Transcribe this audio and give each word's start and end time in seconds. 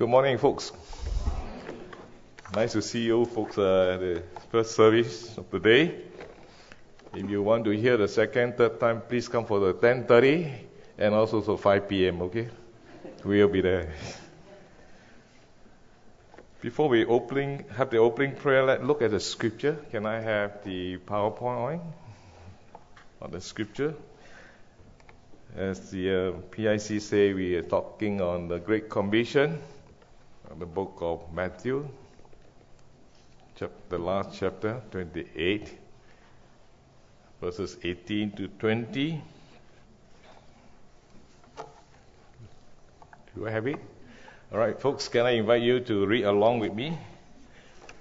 Good 0.00 0.08
morning, 0.08 0.38
folks. 0.38 0.72
Nice 2.54 2.72
to 2.72 2.80
see 2.80 3.02
you, 3.02 3.26
folks, 3.26 3.58
uh, 3.58 3.92
at 3.92 4.00
the 4.00 4.22
first 4.50 4.74
service 4.74 5.36
of 5.36 5.50
the 5.50 5.60
day. 5.60 5.94
If 7.12 7.28
you 7.28 7.42
want 7.42 7.66
to 7.66 7.72
hear 7.72 7.98
the 7.98 8.08
second, 8.08 8.56
third 8.56 8.80
time, 8.80 9.02
please 9.02 9.28
come 9.28 9.44
for 9.44 9.60
the 9.60 9.74
10:30 9.74 10.54
and 10.96 11.14
also 11.14 11.42
for 11.42 11.58
5 11.58 11.86
p.m. 11.86 12.22
Okay, 12.22 12.48
we'll 13.26 13.48
be 13.48 13.60
there. 13.60 13.92
Before 16.62 16.88
we 16.88 17.04
opening 17.04 17.66
have 17.76 17.90
the 17.90 17.98
opening 17.98 18.36
prayer, 18.36 18.64
let's 18.64 18.82
look 18.82 19.02
at 19.02 19.10
the 19.10 19.20
scripture. 19.20 19.76
Can 19.90 20.06
I 20.06 20.18
have 20.20 20.64
the 20.64 20.96
PowerPoint 20.96 21.82
on 23.20 23.30
the 23.30 23.42
scripture? 23.42 23.92
As 25.54 25.90
the 25.90 26.08
uh, 26.14 26.32
PIC 26.52 27.02
say, 27.02 27.34
we 27.34 27.54
are 27.56 27.68
talking 27.68 28.22
on 28.22 28.48
the 28.48 28.58
Great 28.58 28.88
Commission, 28.88 29.60
the 30.58 30.66
book 30.66 30.98
of 31.00 31.32
Matthew, 31.32 31.88
the 33.88 33.98
last 33.98 34.38
chapter, 34.38 34.80
28, 34.90 35.78
verses 37.40 37.76
18 37.82 38.32
to 38.32 38.48
20. 38.48 39.22
Do 43.36 43.46
I 43.46 43.50
have 43.50 43.66
it? 43.66 43.76
All 44.52 44.58
right, 44.58 44.78
folks, 44.80 45.08
can 45.08 45.26
I 45.26 45.32
invite 45.32 45.62
you 45.62 45.80
to 45.80 46.06
read 46.06 46.24
along 46.24 46.58
with 46.58 46.74
me? 46.74 46.98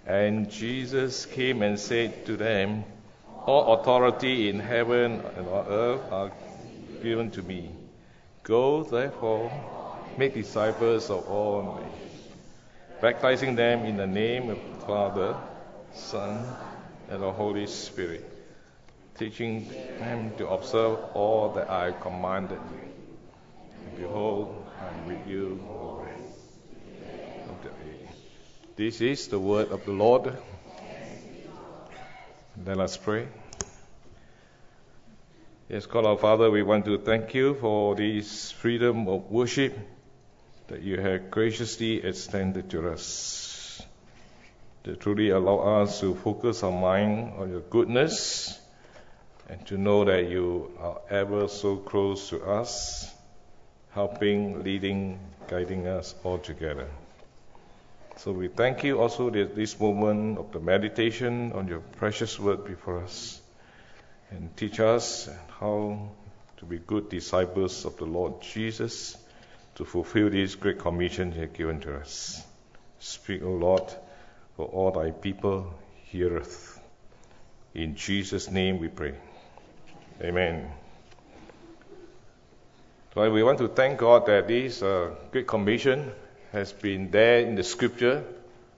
And 0.08 0.50
Jesus 0.50 1.26
came 1.26 1.62
and 1.62 1.80
said 1.80 2.26
to 2.26 2.36
them, 2.36 2.84
All 3.46 3.74
authority 3.76 4.50
in 4.50 4.60
heaven 4.60 5.22
and 5.38 5.48
on 5.48 5.68
earth 5.68 6.12
are 6.12 6.32
given 7.04 7.30
to 7.32 7.44
me. 7.44 7.70
Go, 8.44 8.84
therefore, 8.84 9.52
make 10.18 10.34
disciples 10.34 11.10
of 11.10 11.28
all 11.28 11.76
nations, 11.76 12.19
baptizing 13.02 13.56
them 13.56 13.86
in 13.86 13.98
the 13.98 14.08
name 14.08 14.50
of 14.50 14.58
the 14.58 14.86
Father, 14.86 15.38
Son, 15.94 16.46
and 17.10 17.22
the 17.22 17.32
Holy 17.32 17.66
Spirit, 17.68 18.30
teaching 19.18 19.70
them 20.00 20.32
to 20.38 20.48
observe 20.50 21.00
all 21.14 21.54
that 21.54 21.70
I 21.70 21.92
commanded 21.92 22.60
you. 22.72 22.90
And 23.86 23.98
behold, 23.98 24.66
I 24.80 24.88
am 24.88 25.08
with 25.08 25.28
you 25.28 25.64
always. 25.70 26.10
This 28.76 29.02
is 29.02 29.28
the 29.28 29.40
word 29.40 29.72
of 29.72 29.84
the 29.84 29.92
Lord. 29.92 30.38
Let 32.66 32.80
us 32.80 32.96
pray. 32.96 33.28
Yes, 35.68 35.86
God 35.86 36.06
our 36.06 36.18
Father, 36.18 36.50
we 36.50 36.64
want 36.64 36.86
to 36.86 36.98
thank 36.98 37.34
you 37.34 37.56
for 37.56 37.96
this 37.96 38.52
freedom 38.52 39.08
of 39.08 39.30
worship 39.30 39.78
that 40.70 40.84
you 40.84 41.00
have 41.00 41.32
graciously 41.32 42.04
extended 42.04 42.70
to 42.70 42.90
us. 42.90 43.82
To 44.84 44.96
truly 44.96 45.32
allow 45.32 45.82
us 45.82 46.00
to 46.00 46.16
focus 46.16 46.64
our 46.64 46.72
mind 46.72 47.34
on 47.38 47.50
your 47.50 47.62
goodness 47.62 48.58
and 49.50 49.66
to 49.68 49.78
know 49.78 50.06
that 50.06 50.30
you 50.30 50.72
are 50.80 51.02
ever 51.10 51.48
so 51.48 51.78
close 51.78 52.30
to 52.30 52.44
us, 52.44 53.12
helping, 53.92 54.64
leading, 54.64 55.20
guiding 55.48 55.88
us 55.88 56.14
all 56.24 56.38
together. 56.38 56.88
So 58.18 58.32
we 58.32 58.48
thank 58.48 58.84
you 58.84 59.00
also 59.02 59.30
that 59.32 59.56
this 59.56 59.80
moment 59.80 60.38
of 60.38 60.52
the 60.52 60.60
meditation 60.60 61.52
on 61.54 61.68
your 61.68 61.80
precious 61.80 62.40
word 62.40 62.66
before 62.66 63.00
us 63.04 63.42
and 64.30 64.56
teach 64.56 64.80
us 64.80 65.28
how 65.60 66.12
to 66.58 66.66
be 66.66 66.78
good 66.78 67.10
disciples 67.10 67.86
of 67.86 67.98
the 67.98 68.06
Lord 68.06 68.42
Jesus 68.42 69.18
to 69.80 69.86
fulfill 69.86 70.30
this 70.30 70.56
great 70.56 70.78
commission 70.78 71.32
you 71.32 71.40
have 71.40 71.54
given 71.54 71.80
to 71.80 71.96
us. 71.96 72.44
Speak, 73.00 73.42
O 73.42 73.52
Lord, 73.52 73.84
for 74.58 74.66
all 74.66 74.92
thy 74.92 75.12
people 75.12 75.74
heareth. 76.04 76.78
In 77.74 77.96
Jesus' 77.96 78.52
name 78.52 78.80
we 78.80 78.90
pray. 78.90 79.14
Amen. 80.22 80.70
So 83.14 83.32
we 83.32 83.42
want 83.42 83.60
to 83.60 83.70
thank 83.70 84.00
God 84.00 84.26
that 84.26 84.50
this 84.50 84.84
uh, 84.84 85.16
great 85.32 85.48
commission 85.48 86.12
has 86.52 86.74
been 86.74 87.10
there 87.10 87.40
in 87.40 87.56
the 87.56 87.64
scripture 87.64 88.26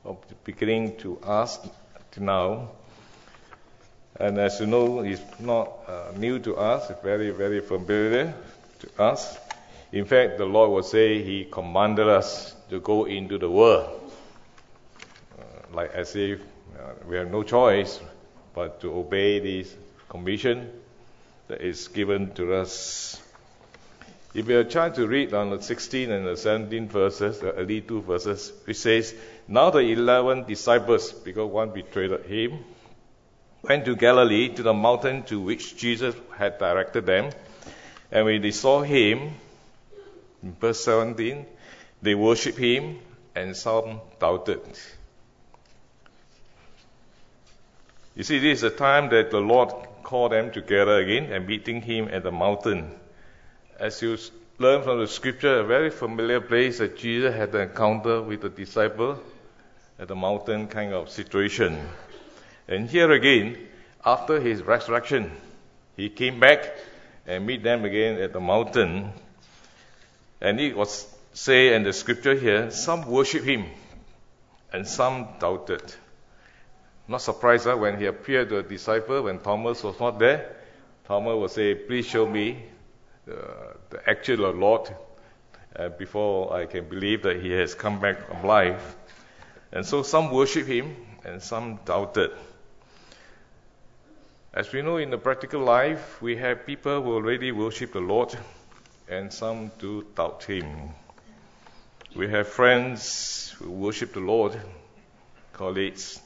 of 0.06 0.18
the 0.30 0.36
beginning 0.44 0.98
to 0.98 1.18
us 1.22 1.58
to 2.12 2.24
now. 2.24 2.70
And 4.20 4.38
as 4.38 4.59
you 4.59 4.68
know, 4.68 5.00
it's 5.00 5.40
not 5.40 5.80
uh, 5.88 6.12
new 6.16 6.38
to 6.38 6.58
us, 6.58 6.92
it's 6.92 7.02
very, 7.02 7.31
very 7.31 7.59
familiar 7.59 8.36
to 8.81 9.02
us. 9.02 9.36
In 9.91 10.06
fact, 10.06 10.38
the 10.38 10.46
Lord 10.46 10.72
will 10.72 10.84
say 10.84 11.22
He 11.22 11.46
commanded 11.46 12.07
us 12.07 12.56
to 12.69 12.79
go 12.79 13.06
into 13.06 13.38
the 13.38 13.50
world. 13.50 14.12
Uh, 15.38 15.75
like 15.75 15.91
as 15.94 16.16
if 16.16 16.40
uh, 16.79 16.94
we 17.07 17.18
have 17.18 17.29
no 17.29 17.44
choice 17.44 18.00
but 18.53 18.80
to 18.81 18.94
obey 18.94 19.40
this 19.40 19.75
commission 20.07 20.72
that 21.47 21.62
is 21.62 21.90
given 21.90 22.34
to 22.34 22.53
us. 22.56 23.22
If 24.34 24.47
you 24.47 24.63
chance 24.63 24.96
to 24.96 25.07
read 25.07 25.34
on 25.34 25.50
the 25.50 25.62
16 25.62 26.09
and 26.09 26.25
the 26.25 26.38
17 26.38 26.88
verses, 26.88 27.40
the 27.40 27.51
early 27.51 27.81
two 27.81 28.01
verses, 28.01 28.53
which 28.63 28.78
says, 28.78 29.13
Now 29.50 29.72
the 29.72 29.80
eleven 29.80 30.46
disciples, 30.46 31.12
because 31.12 31.51
one 31.51 31.72
betrayed 31.72 32.12
him, 32.25 32.63
went 33.62 33.84
to 33.85 33.97
Galilee 33.97 34.47
to 34.56 34.63
the 34.63 34.74
mountain 34.74 35.24
to 35.24 35.41
which 35.41 35.75
Jesus 35.75 36.16
had 36.38 36.57
directed 36.59 37.06
them. 37.06 37.31
And 38.09 38.25
when 38.25 38.41
they 38.41 38.51
saw 38.51 38.81
him, 38.81 39.34
in 40.44 40.53
verse 40.53 40.84
17, 40.84 41.46
they 42.02 42.16
worshipped 42.16 42.57
him, 42.57 43.00
and 43.35 43.56
some 43.56 44.02
doubted. 44.19 44.62
You 48.16 48.24
see, 48.24 48.40
this 48.40 48.57
is 48.57 48.62
the 48.62 48.69
time 48.72 49.09
that 49.09 49.31
the 49.31 49.40
Lord 49.40 49.69
called 50.03 50.34
them 50.34 50.51
together 50.51 50.97
again 51.00 51.31
and 51.31 51.47
meeting 51.47 51.81
him 51.81 52.09
at 52.12 52.24
the 52.24 52.31
mountain. 52.31 52.91
As 53.80 54.01
you 54.01 54.18
learn 54.57 54.84
from 54.84 55.00
the 55.00 55.07
scripture, 55.07 55.59
a 55.59 55.63
very 55.63 55.90
familiar 55.90 56.41
place 56.41 56.80
that 56.80 56.97
Jesus 56.97 57.34
had 57.34 57.56
an 57.56 57.69
encounter 57.69 58.22
with 58.22 58.41
the 58.41 58.50
disciple 58.50 59.19
at 59.97 60.07
the 60.07 60.16
mountain 60.16 60.68
kind 60.68 60.94
of 60.94 61.09
situation. 61.09 61.80
And 62.68 62.90
here 62.90 63.12
again, 63.12 63.57
after 64.06 64.41
his 64.41 64.62
resurrection, 64.62 65.31
he 65.96 66.09
came 66.09 66.40
back 66.40 66.74
and 67.25 67.46
meet 67.46 67.63
them 67.63 67.85
again 67.85 68.19
at 68.19 68.34
the 68.34 68.40
mountain. 68.40 69.13
And 70.41 70.59
it 70.59 70.75
was 70.75 71.07
say 71.34 71.74
in 71.74 71.84
the 71.84 71.94
scripture 71.94 72.35
here, 72.35 72.72
some 72.72 73.06
worship 73.07 73.44
him 73.44 73.66
and 74.74 74.88
some 74.88 75.28
doubted. 75.40 75.81
Not 77.07 77.22
surprised 77.22 77.66
huh? 77.66 77.78
when 77.78 78.00
he 78.00 78.06
appeared 78.06 78.50
to 78.50 78.57
a 78.57 78.63
disciple 78.63 79.24
when 79.24 79.40
Thomas 79.40 79.84
was 79.84 80.00
not 80.00 80.19
there. 80.19 80.56
Thomas 81.06 81.35
will 81.35 81.47
say, 81.47 81.75
Please 81.75 82.06
show 82.06 82.25
me 82.25 82.63
uh, 83.30 83.34
the 83.90 84.09
actual 84.09 84.51
Lord 84.51 84.94
uh, 85.75 85.90
before 85.90 86.53
I 86.53 86.66
can 86.66 86.88
believe 86.88 87.24
that 87.24 87.41
he 87.41 87.51
has 87.51 87.75
come 87.75 88.00
back 88.00 88.18
alive. 88.44 88.81
And 89.72 89.85
so 89.85 90.03
some 90.03 90.31
worship 90.31 90.68
him 90.68 90.96
and 91.24 91.41
some 91.41 91.80
doubted. 91.85 92.31
As 94.53 94.72
we 94.74 94.81
know 94.81 94.97
in 94.97 95.12
the 95.12 95.18
practical 95.18 95.62
life, 95.62 96.22
we 96.22 96.35
have 96.38 96.66
people 96.66 97.01
who 97.01 97.13
already 97.13 97.51
worship 97.51 97.94
the 97.94 98.01
Lord 98.01 98.38
and 99.12 99.32
some 99.32 99.72
do 99.78 100.06
doubt 100.16 100.46
him. 100.46 100.90
We 102.16 102.30
have 102.30 102.48
friends 102.48 103.54
who 103.60 103.70
worship 103.70 104.14
the 104.14 104.22
Lord, 104.22 104.58
colleagues. 105.52 106.22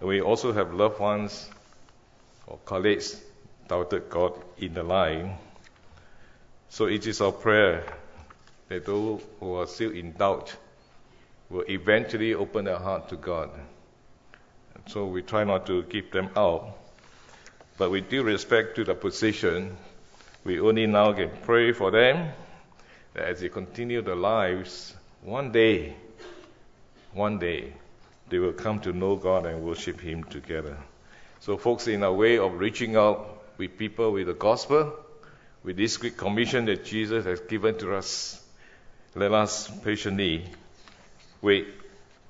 We 0.00 0.22
also 0.22 0.52
have 0.52 0.72
loved 0.72 1.00
ones 1.00 1.50
or 2.46 2.58
colleagues 2.64 3.20
doubted 3.68 4.08
God 4.08 4.32
in 4.56 4.72
the 4.72 4.82
line. 4.82 5.36
So 6.70 6.86
it 6.86 7.06
is 7.06 7.20
our 7.20 7.32
prayer 7.32 7.84
that 8.68 8.86
those 8.86 9.20
who 9.40 9.56
are 9.56 9.66
still 9.66 9.90
in 9.90 10.12
doubt 10.12 10.56
will 11.50 11.64
eventually 11.68 12.32
open 12.32 12.64
their 12.64 12.78
heart 12.78 13.10
to 13.10 13.16
God. 13.16 13.50
So 14.86 15.06
we 15.06 15.20
try 15.20 15.44
not 15.44 15.66
to 15.66 15.82
keep 15.82 16.10
them 16.10 16.30
out. 16.36 16.78
But 17.76 17.90
with 17.90 18.08
due 18.08 18.22
respect 18.22 18.76
to 18.76 18.84
the 18.84 18.94
position, 18.94 19.76
we 20.44 20.60
only 20.60 20.86
now 20.86 21.12
can 21.12 21.30
pray 21.42 21.72
for 21.72 21.90
them 21.90 22.32
that 23.14 23.24
as 23.24 23.40
they 23.40 23.48
continue 23.48 24.02
their 24.02 24.16
lives, 24.16 24.94
one 25.22 25.50
day, 25.52 25.96
one 27.12 27.38
day, 27.38 27.72
they 28.28 28.38
will 28.38 28.52
come 28.52 28.80
to 28.80 28.92
know 28.92 29.16
God 29.16 29.46
and 29.46 29.62
worship 29.62 30.00
Him 30.00 30.24
together. 30.24 30.76
So, 31.40 31.56
folks, 31.56 31.88
in 31.88 32.02
our 32.02 32.12
way 32.12 32.38
of 32.38 32.58
reaching 32.58 32.96
out 32.96 33.42
with 33.58 33.78
people 33.78 34.12
with 34.12 34.26
the 34.26 34.34
gospel, 34.34 34.92
with 35.62 35.76
this 35.76 35.96
great 35.96 36.16
commission 36.16 36.66
that 36.66 36.84
Jesus 36.84 37.24
has 37.24 37.40
given 37.40 37.78
to 37.78 37.94
us, 37.94 38.42
let 39.14 39.32
us 39.32 39.70
patiently 39.82 40.44
wait 41.40 41.68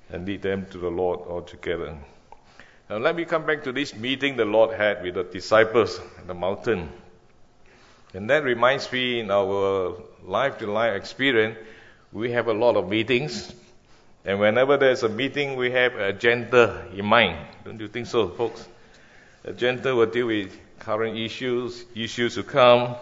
and 0.09 0.25
lead 0.25 0.41
them 0.41 0.67
to 0.71 0.77
the 0.77 0.89
Lord 0.89 1.21
altogether. 1.21 1.97
Now, 2.89 2.97
let 2.97 3.15
me 3.15 3.25
come 3.25 3.45
back 3.45 3.63
to 3.63 3.71
this 3.71 3.95
meeting 3.95 4.37
the 4.37 4.45
Lord 4.45 4.77
had 4.77 5.01
with 5.01 5.15
the 5.15 5.23
disciples 5.23 5.99
at 6.19 6.27
the 6.27 6.35
mountain. 6.35 6.89
And 8.15 8.29
that 8.29 8.43
reminds 8.43 8.91
me 8.91 9.19
in 9.19 9.29
our 9.29 10.01
life 10.23 10.57
to 10.59 10.67
life 10.67 10.95
experience, 10.95 11.57
we 12.11 12.31
have 12.31 12.47
a 12.47 12.53
lot 12.53 12.77
of 12.77 12.89
meetings 12.89 13.53
And 14.25 14.39
whenever 14.39 14.77
there's 14.77 15.03
a 15.03 15.09
meeting, 15.09 15.55
we 15.55 15.69
have 15.71 15.93
a 15.93 16.07
agenda 16.07 16.87
in 16.95 17.05
mind. 17.05 17.37
Don't 17.63 17.79
you 17.79 17.87
think 17.87 18.07
so, 18.07 18.27
folks? 18.29 18.67
Agenda 19.43 19.95
will 19.95 20.07
deal 20.07 20.25
with 20.25 20.57
current 20.79 21.15
issues, 21.15 21.85
issues 21.93 22.33
to 22.33 22.41
come, 22.41 22.95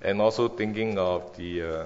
and 0.00 0.20
also 0.20 0.48
thinking 0.48 0.98
of 0.98 1.36
the 1.36 1.62
uh, 1.62 1.84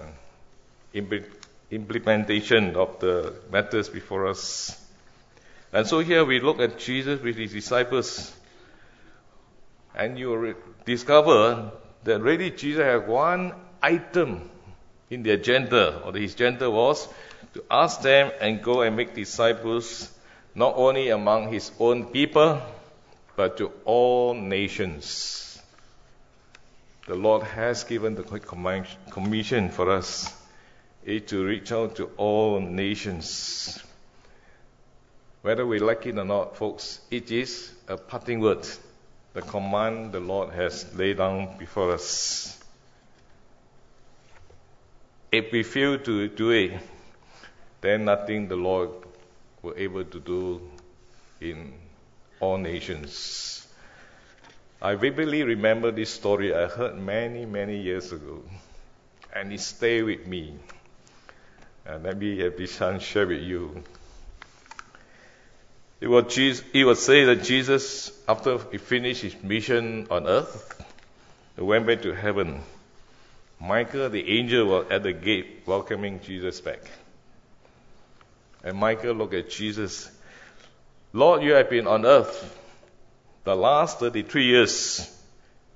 implementation 1.70 2.76
of 2.76 3.00
the 3.00 3.34
matters 3.50 3.88
before 3.88 4.26
us. 4.26 4.78
And 5.72 5.86
so 5.86 6.00
here 6.00 6.26
we 6.26 6.40
look 6.40 6.60
at 6.60 6.78
Jesus 6.78 7.22
with 7.22 7.36
his 7.36 7.52
disciples, 7.52 8.30
and 9.94 10.18
you 10.18 10.36
re- 10.36 10.54
discover 10.84 11.72
that 12.06 12.20
really 12.20 12.50
Jesus 12.50 12.82
had 12.82 13.08
one 13.08 13.52
item 13.82 14.48
in 15.10 15.22
the 15.22 15.32
agenda, 15.32 16.02
or 16.04 16.12
his 16.12 16.34
agenda 16.34 16.70
was 16.70 17.08
to 17.54 17.64
ask 17.70 18.00
them 18.00 18.32
and 18.40 18.62
go 18.62 18.82
and 18.82 18.96
make 18.96 19.14
disciples 19.14 20.10
not 20.54 20.74
only 20.76 21.10
among 21.10 21.52
his 21.52 21.70
own 21.78 22.06
people, 22.06 22.62
but 23.36 23.56
to 23.58 23.72
all 23.84 24.34
nations. 24.34 25.60
The 27.06 27.14
Lord 27.14 27.42
has 27.42 27.84
given 27.84 28.14
the 28.14 28.22
commission 29.10 29.68
for 29.68 29.90
us 29.90 30.32
is 31.04 31.22
to 31.30 31.44
reach 31.44 31.70
out 31.72 31.96
to 31.96 32.10
all 32.16 32.60
nations. 32.60 33.80
Whether 35.42 35.66
we 35.66 35.78
like 35.78 36.06
it 36.06 36.18
or 36.18 36.24
not, 36.24 36.56
folks, 36.56 37.00
it 37.10 37.30
is 37.30 37.70
a 37.86 37.96
parting 37.96 38.40
word, 38.40 38.66
the 39.36 39.42
command 39.42 40.12
the 40.12 40.18
Lord 40.18 40.54
has 40.54 40.94
laid 40.96 41.18
down 41.18 41.58
before 41.58 41.92
us. 41.92 42.58
If 45.30 45.52
we 45.52 45.62
fail 45.62 45.98
to 45.98 46.28
do 46.28 46.50
it, 46.52 46.80
then 47.82 48.06
nothing 48.06 48.48
the 48.48 48.56
Lord 48.56 48.88
will 49.60 49.74
able 49.76 50.04
to 50.04 50.20
do 50.20 50.62
in 51.42 51.74
all 52.40 52.56
nations. 52.56 53.68
I 54.80 54.94
vividly 54.94 55.42
remember 55.42 55.90
this 55.90 56.08
story 56.08 56.54
I 56.54 56.68
heard 56.68 56.96
many, 56.96 57.44
many 57.44 57.76
years 57.76 58.12
ago, 58.12 58.42
and 59.34 59.52
it 59.52 59.60
stayed 59.60 60.04
with 60.04 60.26
me. 60.26 60.54
And 61.84 62.04
let 62.04 62.16
me 62.16 62.38
have 62.38 62.56
this 62.56 62.78
chance 62.78 63.02
share 63.02 63.26
with 63.26 63.42
you. 63.42 63.84
It 66.00 66.08
was, 66.08 66.34
Jesus, 66.34 66.64
it 66.74 66.84
was 66.84 67.04
said 67.04 67.28
that 67.28 67.44
Jesus, 67.44 68.12
after 68.28 68.58
he 68.70 68.76
finished 68.76 69.22
his 69.22 69.42
mission 69.42 70.06
on 70.10 70.26
earth, 70.26 70.84
he 71.56 71.62
went 71.62 71.86
back 71.86 72.02
to 72.02 72.12
heaven. 72.12 72.60
Michael, 73.58 74.10
the 74.10 74.38
angel, 74.38 74.66
was 74.66 74.86
at 74.90 75.02
the 75.02 75.14
gate 75.14 75.62
welcoming 75.64 76.20
Jesus 76.20 76.60
back. 76.60 76.80
And 78.62 78.76
Michael 78.76 79.14
looked 79.14 79.32
at 79.32 79.48
Jesus. 79.48 80.10
Lord, 81.14 81.42
you 81.42 81.52
have 81.52 81.70
been 81.70 81.86
on 81.86 82.04
earth 82.04 82.58
the 83.44 83.56
last 83.56 84.00
33 84.00 84.44
years 84.44 85.16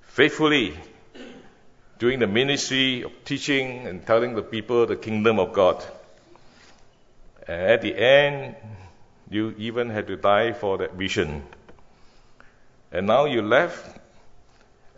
faithfully 0.03 0.77
doing 1.99 2.19
the 2.19 2.27
ministry 2.27 3.03
of 3.03 3.13
teaching 3.25 3.87
and 3.87 4.05
telling 4.05 4.35
the 4.35 4.43
people 4.43 4.85
the 4.87 4.97
kingdom 4.97 5.39
of 5.39 5.53
God. 5.53 5.83
And 7.47 7.61
at 7.63 7.83
the 7.83 7.95
end, 7.95 8.57
you 9.31 9.55
even 9.57 9.89
had 9.89 10.09
to 10.09 10.17
die 10.17 10.53
for 10.53 10.79
that 10.79 10.95
vision. 10.95 11.43
And 12.93 13.07
now 13.07 13.25
you 13.25 13.41
left, 13.41 13.99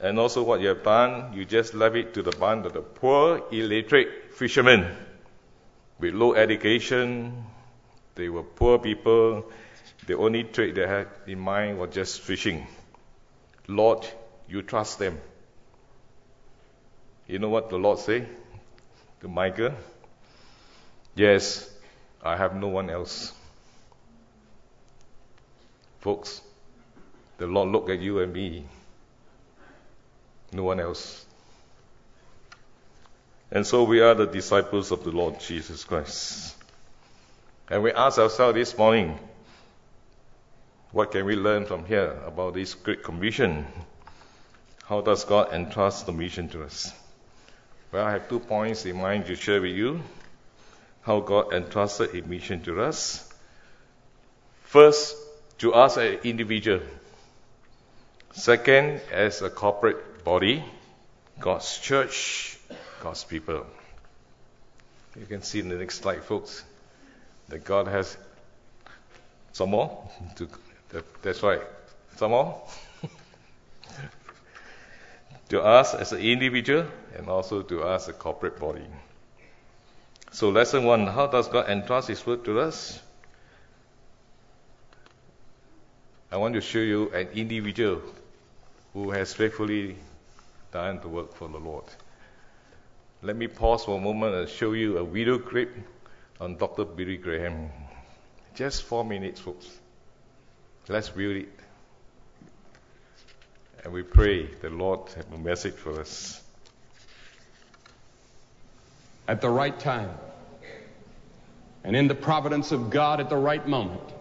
and 0.00 0.18
also 0.18 0.42
what 0.42 0.60
you 0.60 0.68
have 0.68 0.82
done, 0.82 1.32
you 1.34 1.44
just 1.44 1.74
left 1.74 1.94
it 1.94 2.14
to 2.14 2.22
the 2.22 2.32
band 2.32 2.66
of 2.66 2.72
the 2.72 2.80
poor, 2.80 3.44
illiterate 3.52 4.34
fishermen 4.34 4.86
with 6.02 6.14
low 6.14 6.34
education, 6.34 7.44
they 8.16 8.28
were 8.28 8.42
poor 8.42 8.78
people. 8.78 9.50
The 10.06 10.16
only 10.16 10.42
trade 10.42 10.74
they 10.74 10.86
had 10.86 11.06
in 11.28 11.38
mind 11.38 11.78
was 11.78 11.94
just 11.94 12.20
fishing. 12.20 12.66
Lord, 13.68 14.04
you 14.48 14.62
trust 14.62 14.98
them. 14.98 15.20
You 17.28 17.38
know 17.38 17.48
what 17.48 17.70
the 17.70 17.76
Lord 17.76 18.00
say 18.00 18.26
to 19.20 19.28
Michael? 19.28 19.74
Yes, 21.14 21.70
I 22.20 22.36
have 22.36 22.56
no 22.56 22.66
one 22.66 22.90
else. 22.90 23.32
Folks, 26.02 26.40
the 27.38 27.46
Lord 27.46 27.68
looked 27.68 27.88
at 27.88 28.00
you 28.00 28.18
and 28.18 28.32
me. 28.32 28.64
No 30.52 30.64
one 30.64 30.80
else. 30.80 31.24
And 33.52 33.64
so 33.64 33.84
we 33.84 34.00
are 34.00 34.12
the 34.12 34.26
disciples 34.26 34.90
of 34.90 35.04
the 35.04 35.12
Lord 35.12 35.38
Jesus 35.38 35.84
Christ. 35.84 36.56
And 37.70 37.84
we 37.84 37.92
ask 37.92 38.18
ourselves 38.18 38.56
this 38.56 38.76
morning, 38.76 39.16
what 40.90 41.12
can 41.12 41.24
we 41.24 41.36
learn 41.36 41.66
from 41.66 41.84
here 41.84 42.18
about 42.26 42.54
this 42.54 42.74
great 42.74 43.04
commission? 43.04 43.64
How 44.84 45.02
does 45.02 45.24
God 45.24 45.52
entrust 45.52 46.06
the 46.06 46.12
mission 46.12 46.48
to 46.48 46.64
us? 46.64 46.92
Well, 47.92 48.04
I 48.04 48.10
have 48.10 48.28
two 48.28 48.40
points 48.40 48.84
in 48.86 48.96
mind 48.96 49.26
to 49.26 49.36
share 49.36 49.60
with 49.60 49.70
you. 49.70 50.02
How 51.02 51.20
God 51.20 51.52
entrusted 51.52 52.12
a 52.16 52.26
mission 52.26 52.60
to 52.64 52.82
us. 52.82 53.32
First, 54.64 55.16
to 55.58 55.74
us 55.74 55.96
as 55.96 56.14
an 56.14 56.20
individual. 56.24 56.80
Second, 58.32 59.00
as 59.12 59.42
a 59.42 59.50
corporate 59.50 60.24
body, 60.24 60.64
God's 61.38 61.78
church, 61.78 62.58
God's 63.00 63.24
people. 63.24 63.66
You 65.18 65.26
can 65.26 65.42
see 65.42 65.60
in 65.60 65.68
the 65.68 65.76
next 65.76 66.00
slide, 66.00 66.24
folks 66.24 66.64
that 67.48 67.64
God 67.64 67.86
has 67.88 68.16
some 69.52 69.70
more. 69.70 70.10
To, 70.36 70.48
that, 70.90 71.22
that's 71.22 71.42
right. 71.42 71.60
Some 72.16 72.30
more. 72.30 72.62
to 75.50 75.62
us 75.62 75.94
as 75.94 76.12
an 76.12 76.20
individual 76.20 76.86
and 77.16 77.28
also 77.28 77.62
to 77.62 77.82
us 77.82 78.08
a 78.08 78.12
corporate 78.12 78.58
body. 78.58 78.86
So, 80.30 80.48
lesson 80.48 80.84
one 80.84 81.06
how 81.06 81.26
does 81.26 81.48
God 81.48 81.68
entrust 81.68 82.08
His 82.08 82.26
word 82.26 82.44
to 82.46 82.60
us? 82.60 82.98
I 86.32 86.38
want 86.38 86.54
to 86.54 86.62
show 86.62 86.78
you 86.78 87.10
an 87.10 87.28
individual 87.34 88.00
who 88.94 89.10
has 89.10 89.34
faithfully 89.34 89.96
done 90.72 90.98
the 91.02 91.08
work 91.08 91.34
for 91.34 91.46
the 91.46 91.58
Lord. 91.58 91.84
Let 93.20 93.36
me 93.36 93.48
pause 93.48 93.84
for 93.84 93.98
a 93.98 94.00
moment 94.00 94.34
and 94.34 94.48
show 94.48 94.72
you 94.72 94.96
a 94.96 95.04
video 95.04 95.38
clip 95.38 95.76
on 96.40 96.56
Dr. 96.56 96.86
Billy 96.86 97.18
Graham. 97.18 97.68
Just 98.54 98.84
four 98.84 99.04
minutes, 99.04 99.40
folks. 99.40 99.68
Let's 100.88 101.08
view 101.08 101.30
it. 101.32 101.48
And 103.84 103.92
we 103.92 104.02
pray 104.02 104.46
the 104.46 104.70
Lord 104.70 105.10
have 105.10 105.30
a 105.34 105.38
message 105.38 105.74
for 105.74 106.00
us. 106.00 106.42
At 109.28 109.42
the 109.42 109.50
right 109.50 109.78
time, 109.78 110.08
and 111.84 111.94
in 111.94 112.08
the 112.08 112.14
providence 112.14 112.72
of 112.72 112.88
God 112.88 113.20
at 113.20 113.28
the 113.28 113.36
right 113.36 113.68
moment, 113.68 114.11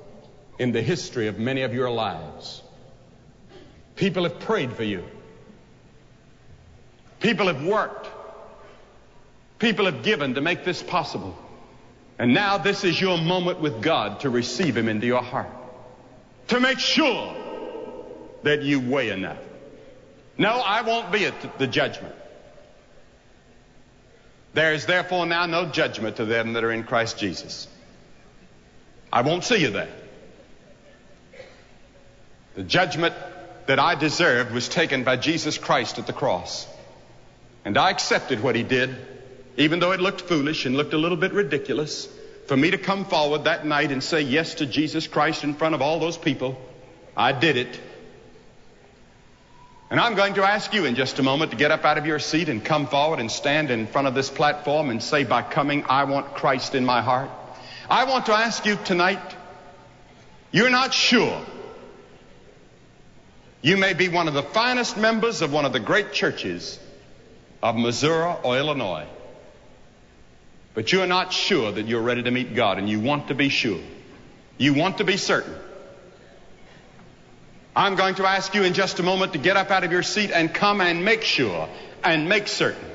in 0.60 0.72
the 0.72 0.82
history 0.82 1.28
of 1.28 1.40
many 1.40 1.62
of 1.62 1.74
your 1.74 1.90
lives, 1.90 2.62
people 3.96 4.24
have 4.24 4.40
prayed 4.40 4.74
for 4.74 4.84
you. 4.84 5.04
People 7.20 7.48
have 7.48 7.64
worked. 7.64 8.10
People 9.60 9.86
have 9.86 10.04
given 10.04 10.36
to 10.36 10.42
make 10.42 10.66
this 10.66 10.82
possible. 10.82 11.38
And 12.18 12.34
now 12.34 12.58
this 12.58 12.84
is 12.84 13.00
your 13.00 13.18
moment 13.18 13.62
with 13.62 13.82
God 13.82 14.22
to 14.22 14.30
receive 14.30 14.76
Him 14.76 14.88
into 14.88 15.08
your 15.08 15.22
heart. 15.22 15.50
To 16.50 16.60
make 16.60 16.80
sure 16.80 17.36
that 18.44 18.64
you 18.64 18.80
weigh 18.80 19.10
enough. 19.10 19.38
No, 20.38 20.50
I 20.50 20.82
won't 20.82 21.12
be 21.12 21.26
at 21.26 21.60
the 21.60 21.68
judgment. 21.68 22.16
There 24.54 24.74
is 24.74 24.86
therefore 24.86 25.26
now 25.26 25.46
no 25.46 25.68
judgment 25.68 26.18
to 26.18 26.26
them 26.26 26.54
that 26.54 26.64
are 26.64 26.72
in 26.72 26.84
Christ 26.84 27.18
Jesus. 27.18 27.68
I 29.14 29.22
won't 29.22 29.44
see 29.44 29.58
you 29.58 29.70
there. 29.70 29.94
The 32.56 32.64
judgment 32.64 33.16
that 33.68 33.80
I 33.80 33.96
deserved 33.96 34.52
was 34.52 34.68
taken 34.68 35.04
by 35.04 35.16
Jesus 35.16 35.58
Christ 35.58 36.00
at 36.00 36.08
the 36.08 36.14
cross. 36.14 36.68
And 37.64 37.78
I 37.78 37.92
accepted 37.92 38.42
what 38.42 38.56
he 38.56 38.64
did 38.64 38.96
even 39.58 39.80
though 39.80 39.92
it 39.92 40.00
looked 40.00 40.22
foolish 40.22 40.66
and 40.66 40.76
looked 40.76 40.94
a 40.94 40.98
little 40.98 41.18
bit 41.18 41.34
ridiculous, 41.34 42.08
for 42.48 42.56
me 42.56 42.72
to 42.72 42.78
come 42.78 43.06
forward 43.06 43.46
that 43.46 43.66
night 43.66 43.92
and 43.92 44.04
say 44.04 44.22
yes 44.22 44.56
to 44.56 44.66
Jesus 44.66 45.08
Christ 45.08 45.44
in 45.44 45.54
front 45.54 45.76
of 45.76 45.82
all 45.82 46.00
those 46.00 46.18
people, 46.18 46.60
I 47.16 47.32
did 47.32 47.58
it. 47.58 47.80
And 49.90 50.00
I'm 50.00 50.16
going 50.16 50.36
to 50.36 50.44
ask 50.44 50.74
you 50.74 50.86
in 50.86 50.96
just 50.96 51.20
a 51.20 51.24
moment 51.24 51.52
to 51.52 51.58
get 51.58 51.70
up 51.70 51.84
out 51.84 51.98
of 51.98 52.06
your 52.06 52.20
seat 52.20 52.48
and 52.48 52.64
come 52.64 52.88
forward 52.88 53.20
and 53.20 53.30
stand 53.30 53.72
in 53.72 53.88
front 53.88 54.08
of 54.08 54.16
this 54.16 54.30
platform 54.30 54.90
and 54.90 55.04
say, 55.04 55.26
by 55.26 55.42
coming, 55.42 55.84
I 55.84 56.06
want 56.06 56.34
Christ 56.34 56.76
in 56.76 56.86
my 56.86 57.02
heart. 57.02 57.30
I 57.90 58.06
want 58.06 58.28
to 58.28 58.34
ask 58.34 58.66
you 58.66 58.78
tonight, 58.86 59.20
you're 60.54 60.70
not 60.70 60.94
sure. 60.94 61.46
You 63.62 63.78
may 63.78 63.94
be 63.94 64.10
one 64.10 64.28
of 64.28 64.34
the 64.34 64.44
finest 64.44 64.98
members 64.98 65.42
of 65.42 65.54
one 65.54 65.66
of 65.66 65.74
the 65.74 65.80
great 65.80 66.14
churches 66.14 66.80
of 67.62 67.76
Missouri 67.76 68.34
or 68.44 68.58
Illinois. 68.58 69.08
but 70.74 70.92
you 70.92 71.02
are 71.02 71.08
not 71.08 71.34
sure 71.34 71.72
that 71.72 71.88
you're 71.88 72.02
ready 72.02 72.24
to 72.24 72.32
meet 72.32 72.56
God 72.56 72.78
and 72.78 72.90
you 72.90 73.00
want 73.00 73.28
to 73.28 73.36
be 73.36 73.50
sure. 73.50 73.82
You 74.58 74.74
want 74.74 75.00
to 75.00 75.04
be 75.04 75.18
certain. 75.18 75.54
I'm 77.76 77.96
going 77.96 78.16
to 78.16 78.26
ask 78.26 78.54
you 78.54 78.64
in 78.64 78.74
just 78.74 79.00
a 79.00 79.04
moment 79.04 79.34
to 79.34 79.40
get 79.40 79.58
up 79.58 79.72
out 79.72 79.84
of 79.84 79.92
your 79.92 80.04
seat 80.04 80.32
and 80.32 80.54
come 80.54 80.82
and 80.82 81.04
make 81.06 81.24
sure 81.24 81.70
and 82.04 82.28
make 82.28 82.48
certain 82.48 82.90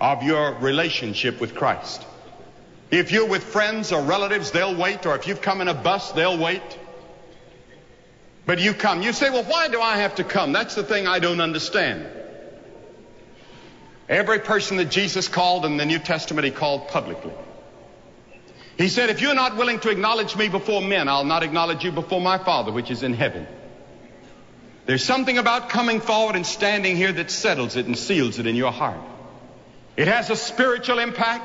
of 0.00 0.22
your 0.22 0.54
relationship 0.54 1.40
with 1.40 1.54
Christ. 1.54 2.04
If 2.90 3.12
you're 3.12 3.26
with 3.26 3.44
friends 3.44 3.92
or 3.92 4.02
relatives, 4.02 4.50
they'll 4.50 4.74
wait, 4.74 5.04
or 5.04 5.14
if 5.16 5.26
you've 5.26 5.42
come 5.42 5.60
in 5.60 5.68
a 5.68 5.74
bus, 5.74 6.12
they'll 6.12 6.38
wait. 6.38 6.62
But 8.48 8.60
you 8.60 8.72
come. 8.72 9.02
You 9.02 9.12
say, 9.12 9.28
well, 9.28 9.44
why 9.44 9.68
do 9.68 9.78
I 9.82 9.98
have 9.98 10.14
to 10.14 10.24
come? 10.24 10.54
That's 10.54 10.74
the 10.74 10.82
thing 10.82 11.06
I 11.06 11.18
don't 11.18 11.42
understand. 11.42 12.06
Every 14.08 14.38
person 14.38 14.78
that 14.78 14.90
Jesus 14.90 15.28
called 15.28 15.66
in 15.66 15.76
the 15.76 15.84
New 15.84 15.98
Testament, 15.98 16.46
he 16.46 16.50
called 16.50 16.88
publicly. 16.88 17.34
He 18.78 18.88
said, 18.88 19.10
if 19.10 19.20
you're 19.20 19.34
not 19.34 19.58
willing 19.58 19.80
to 19.80 19.90
acknowledge 19.90 20.34
me 20.34 20.48
before 20.48 20.80
men, 20.80 21.10
I'll 21.10 21.24
not 21.24 21.42
acknowledge 21.42 21.84
you 21.84 21.92
before 21.92 22.22
my 22.22 22.38
Father, 22.38 22.72
which 22.72 22.90
is 22.90 23.02
in 23.02 23.12
heaven. 23.12 23.46
There's 24.86 25.04
something 25.04 25.36
about 25.36 25.68
coming 25.68 26.00
forward 26.00 26.34
and 26.34 26.46
standing 26.46 26.96
here 26.96 27.12
that 27.12 27.30
settles 27.30 27.76
it 27.76 27.84
and 27.84 27.98
seals 27.98 28.38
it 28.38 28.46
in 28.46 28.56
your 28.56 28.72
heart. 28.72 29.00
It 29.94 30.08
has 30.08 30.30
a 30.30 30.36
spiritual 30.36 31.00
impact. 31.00 31.44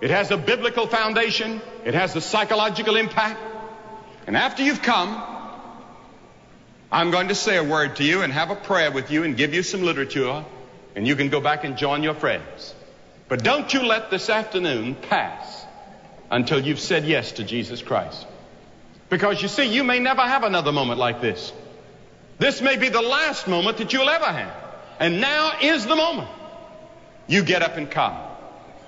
It 0.00 0.10
has 0.10 0.30
a 0.30 0.36
biblical 0.36 0.86
foundation. 0.86 1.60
It 1.84 1.94
has 1.94 2.14
a 2.14 2.20
psychological 2.20 2.94
impact. 2.94 3.40
And 4.28 4.36
after 4.36 4.62
you've 4.62 4.82
come, 4.82 5.29
I'm 6.92 7.12
going 7.12 7.28
to 7.28 7.36
say 7.36 7.56
a 7.56 7.62
word 7.62 7.96
to 7.96 8.04
you 8.04 8.22
and 8.22 8.32
have 8.32 8.50
a 8.50 8.56
prayer 8.56 8.90
with 8.90 9.12
you 9.12 9.22
and 9.22 9.36
give 9.36 9.54
you 9.54 9.62
some 9.62 9.82
literature, 9.82 10.44
and 10.96 11.06
you 11.06 11.14
can 11.14 11.28
go 11.28 11.40
back 11.40 11.62
and 11.62 11.76
join 11.76 12.02
your 12.02 12.14
friends. 12.14 12.74
But 13.28 13.44
don't 13.44 13.72
you 13.72 13.84
let 13.84 14.10
this 14.10 14.28
afternoon 14.28 14.96
pass 14.96 15.64
until 16.32 16.60
you've 16.60 16.80
said 16.80 17.04
yes 17.04 17.32
to 17.32 17.44
Jesus 17.44 17.80
Christ. 17.80 18.26
Because 19.08 19.40
you 19.40 19.46
see, 19.46 19.72
you 19.72 19.84
may 19.84 20.00
never 20.00 20.22
have 20.22 20.42
another 20.42 20.72
moment 20.72 20.98
like 20.98 21.20
this. 21.20 21.52
This 22.38 22.60
may 22.60 22.76
be 22.76 22.88
the 22.88 23.02
last 23.02 23.46
moment 23.46 23.78
that 23.78 23.92
you'll 23.92 24.10
ever 24.10 24.24
have. 24.24 24.54
And 24.98 25.20
now 25.20 25.58
is 25.60 25.86
the 25.86 25.94
moment. 25.94 26.28
You 27.28 27.44
get 27.44 27.62
up 27.62 27.76
and 27.76 27.88
come. 27.88 28.16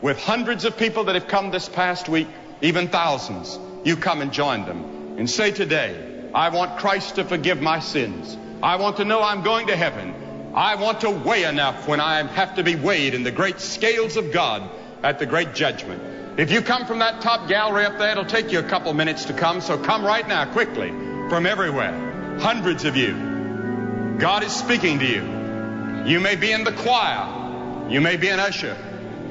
With 0.00 0.18
hundreds 0.20 0.64
of 0.64 0.76
people 0.76 1.04
that 1.04 1.14
have 1.14 1.28
come 1.28 1.52
this 1.52 1.68
past 1.68 2.08
week, 2.08 2.26
even 2.62 2.88
thousands, 2.88 3.56
you 3.84 3.96
come 3.96 4.22
and 4.22 4.32
join 4.32 4.64
them 4.64 5.18
and 5.18 5.30
say 5.30 5.52
today, 5.52 6.11
I 6.34 6.48
want 6.48 6.78
Christ 6.78 7.16
to 7.16 7.24
forgive 7.24 7.60
my 7.60 7.80
sins. 7.80 8.38
I 8.62 8.76
want 8.76 8.96
to 8.98 9.04
know 9.04 9.22
I'm 9.22 9.42
going 9.42 9.66
to 9.66 9.76
heaven. 9.76 10.52
I 10.54 10.76
want 10.76 11.02
to 11.02 11.10
weigh 11.10 11.44
enough 11.44 11.86
when 11.86 12.00
I 12.00 12.22
have 12.22 12.54
to 12.56 12.62
be 12.62 12.74
weighed 12.74 13.14
in 13.14 13.22
the 13.22 13.30
great 13.30 13.60
scales 13.60 14.16
of 14.16 14.32
God 14.32 14.62
at 15.02 15.18
the 15.18 15.26
great 15.26 15.54
judgment. 15.54 16.38
If 16.38 16.50
you 16.50 16.62
come 16.62 16.86
from 16.86 17.00
that 17.00 17.20
top 17.20 17.48
gallery 17.48 17.84
up 17.84 17.98
there, 17.98 18.12
it'll 18.12 18.24
take 18.24 18.52
you 18.52 18.58
a 18.58 18.62
couple 18.62 18.94
minutes 18.94 19.26
to 19.26 19.34
come, 19.34 19.60
so 19.60 19.76
come 19.76 20.04
right 20.04 20.26
now, 20.26 20.50
quickly, 20.50 20.88
from 21.28 21.44
everywhere. 21.44 22.38
Hundreds 22.38 22.84
of 22.84 22.96
you. 22.96 24.16
God 24.18 24.42
is 24.42 24.52
speaking 24.52 24.98
to 25.00 25.06
you. 25.06 26.06
You 26.10 26.20
may 26.20 26.36
be 26.36 26.50
in 26.50 26.64
the 26.64 26.72
choir. 26.72 27.90
You 27.90 28.00
may 28.00 28.16
be 28.16 28.28
an 28.28 28.40
usher. 28.40 28.74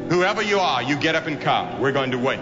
Whoever 0.09 0.43
you 0.43 0.59
are, 0.59 0.83
you 0.83 0.95
get 0.97 1.15
up 1.15 1.25
and 1.25 1.41
come. 1.41 1.79
We're 1.79 1.93
going 1.93 2.11
to 2.11 2.19
wait. 2.19 2.39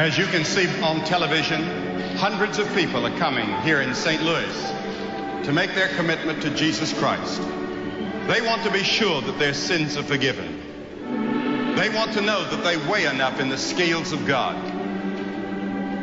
As 0.00 0.16
you 0.16 0.24
can 0.24 0.46
see 0.46 0.66
on 0.80 1.04
television, 1.04 1.62
hundreds 2.16 2.58
of 2.58 2.74
people 2.74 3.06
are 3.06 3.18
coming 3.18 3.46
here 3.60 3.82
in 3.82 3.94
St. 3.94 4.22
Louis 4.22 4.72
to 5.44 5.52
make 5.52 5.74
their 5.74 5.88
commitment 5.88 6.40
to 6.40 6.48
Jesus 6.54 6.98
Christ. 6.98 7.38
They 8.26 8.40
want 8.40 8.62
to 8.62 8.70
be 8.72 8.82
sure 8.82 9.20
that 9.20 9.38
their 9.38 9.52
sins 9.52 9.98
are 9.98 10.02
forgiven. 10.02 11.74
They 11.76 11.90
want 11.90 12.14
to 12.14 12.22
know 12.22 12.48
that 12.48 12.64
they 12.64 12.78
weigh 12.90 13.04
enough 13.04 13.40
in 13.40 13.50
the 13.50 13.58
scales 13.58 14.12
of 14.12 14.26
God. 14.26 14.56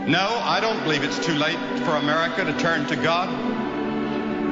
No, 0.08 0.42
I 0.44 0.60
don't 0.60 0.84
believe 0.84 1.04
it's 1.04 1.26
too 1.26 1.34
late 1.34 1.58
for 1.80 1.96
America 1.96 2.46
to 2.46 2.56
turn 2.60 2.86
to 2.90 2.96
God. 2.98 3.30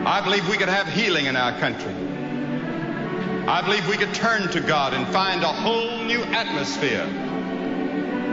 I 0.08 0.22
believe 0.22 0.50
we 0.50 0.58
could 0.58 0.70
have 0.70 0.88
healing 0.88 1.28
in 1.28 1.36
our 1.36 1.56
country. 1.60 1.94
I 3.48 3.62
believe 3.62 3.88
we 3.88 3.98
could 3.98 4.16
turn 4.16 4.50
to 4.54 4.60
God 4.60 4.96
and 4.96 5.08
find 5.10 5.44
a 5.44 5.54
whole 5.54 6.04
new 6.04 6.24
atmosphere 6.24 7.25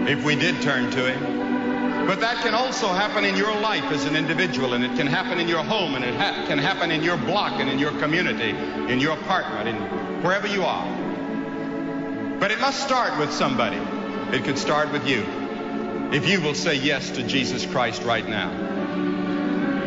if 0.08 0.24
we 0.24 0.36
did 0.36 0.60
turn 0.62 0.90
to 0.90 1.12
Him. 1.12 2.06
But 2.06 2.20
that 2.20 2.42
can 2.42 2.54
also 2.54 2.88
happen 2.88 3.24
in 3.24 3.36
your 3.36 3.54
life 3.60 3.84
as 3.84 4.04
an 4.04 4.16
individual, 4.16 4.74
and 4.74 4.84
it 4.84 4.96
can 4.96 5.06
happen 5.06 5.38
in 5.38 5.48
your 5.48 5.62
home, 5.62 5.94
and 5.94 6.04
it 6.04 6.14
ha- 6.14 6.44
can 6.48 6.58
happen 6.58 6.90
in 6.90 7.02
your 7.02 7.16
block, 7.16 7.60
and 7.60 7.70
in 7.70 7.78
your 7.78 7.92
community, 7.92 8.50
in 8.92 8.98
your 8.98 9.12
apartment, 9.12 9.68
and 9.68 10.24
wherever 10.24 10.46
you 10.48 10.64
are. 10.64 12.38
But 12.40 12.50
it 12.50 12.60
must 12.60 12.82
start 12.82 13.18
with 13.20 13.32
somebody. 13.32 13.78
It 14.36 14.44
could 14.44 14.58
start 14.58 14.90
with 14.90 15.06
you. 15.06 15.24
If 16.12 16.28
you 16.28 16.40
will 16.40 16.54
say 16.54 16.74
yes 16.74 17.10
to 17.12 17.22
Jesus 17.22 17.64
Christ 17.64 18.02
right 18.02 18.28
now. 18.28 18.50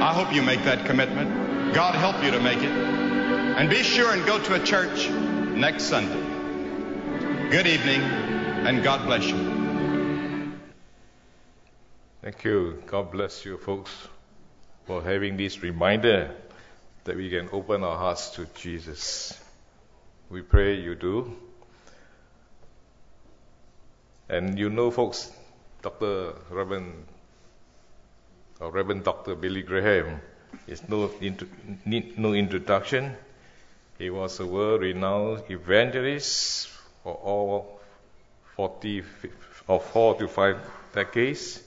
I 0.01 0.13
hope 0.13 0.33
you 0.33 0.41
make 0.41 0.63
that 0.63 0.85
commitment. 0.85 1.73
God 1.73 1.95
help 1.95 2.23
you 2.23 2.31
to 2.31 2.39
make 2.39 2.59
it. 2.59 2.71
And 2.71 3.69
be 3.69 3.83
sure 3.83 4.13
and 4.13 4.25
go 4.25 4.39
to 4.39 4.53
a 4.55 4.59
church 4.59 5.09
next 5.09 5.83
Sunday. 5.83 7.49
Good 7.49 7.67
evening, 7.67 8.01
and 8.01 8.83
God 8.83 9.05
bless 9.05 9.25
you. 9.25 9.54
Thank 12.25 12.43
you. 12.43 12.81
God 12.87 13.11
bless 13.11 13.45
you, 13.45 13.55
folks, 13.59 13.91
for 14.87 15.03
having 15.03 15.37
this 15.37 15.61
reminder 15.61 16.31
that 17.03 17.15
we 17.15 17.29
can 17.29 17.49
open 17.51 17.83
our 17.83 17.99
hearts 17.99 18.31
to 18.31 18.47
Jesus. 18.55 19.39
We 20.31 20.41
pray 20.41 20.73
you 20.73 20.95
do. 20.95 21.37
And 24.27 24.57
you 24.57 24.71
know, 24.71 24.89
folks, 24.89 25.31
Dr. 25.83 26.33
Reverend, 26.49 27.05
or 28.59 28.71
Reverend 28.71 29.03
Dr. 29.03 29.35
Billy 29.35 29.61
Graham 29.61 30.19
is 30.65 30.81
no, 30.89 31.11
no 31.85 32.33
introduction. 32.33 33.15
He 33.99 34.09
was 34.09 34.39
a 34.39 34.47
world-renowned 34.47 35.43
evangelist 35.51 36.69
for 37.03 37.13
all 37.13 37.81
40 38.55 39.03
or 39.67 39.79
four 39.79 40.15
to 40.15 40.27
five 40.27 40.57
decades 40.91 41.61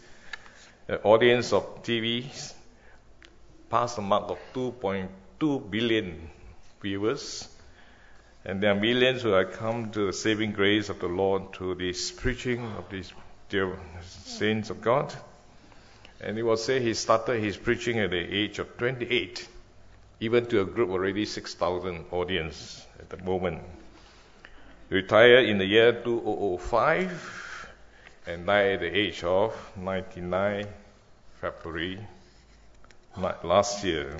the 0.88 1.02
audience 1.02 1.52
of 1.52 1.82
TV 1.82 2.24
passed 3.68 3.96
the 3.96 4.02
mark 4.02 4.30
of 4.30 4.38
2.2 4.54 5.70
billion 5.70 6.30
viewers. 6.80 7.46
And 8.42 8.62
there 8.62 8.72
are 8.72 8.80
millions 8.80 9.20
who 9.20 9.32
have 9.32 9.52
come 9.52 9.90
to 9.90 10.06
the 10.06 10.14
saving 10.14 10.52
grace 10.52 10.88
of 10.88 10.98
the 10.98 11.06
Lord 11.06 11.52
through 11.52 11.74
this 11.74 12.10
preaching 12.10 12.64
of 12.78 12.88
these 12.88 13.12
dear 13.50 13.78
saints 14.02 14.70
of 14.70 14.80
God. 14.80 15.14
And 16.22 16.38
it 16.38 16.42
was 16.42 16.64
said 16.64 16.80
he 16.80 16.94
started 16.94 17.42
his 17.42 17.58
preaching 17.58 17.98
at 17.98 18.08
the 18.10 18.16
age 18.16 18.58
of 18.58 18.78
28, 18.78 19.46
even 20.20 20.46
to 20.46 20.62
a 20.62 20.64
group 20.64 20.88
already 20.88 21.26
6,000 21.26 22.06
audience 22.12 22.86
at 22.98 23.10
the 23.10 23.18
moment. 23.18 23.60
Retired 24.88 25.44
in 25.50 25.58
the 25.58 25.66
year 25.66 25.92
2005 25.92 27.47
and 28.28 28.44
died 28.44 28.74
at 28.74 28.80
the 28.80 28.94
age 28.94 29.24
of 29.24 29.54
99 29.78 30.66
February 31.40 31.98
last 33.42 33.82
year. 33.82 34.18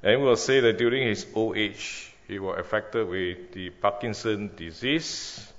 And 0.00 0.20
we 0.20 0.26
will 0.28 0.36
say 0.36 0.60
that 0.60 0.78
during 0.78 1.08
his 1.08 1.26
old 1.34 1.56
age, 1.56 2.12
he 2.28 2.38
was 2.38 2.60
affected 2.60 3.08
with 3.08 3.52
the 3.52 3.70
Parkinson 3.70 4.52
disease, 4.54 5.52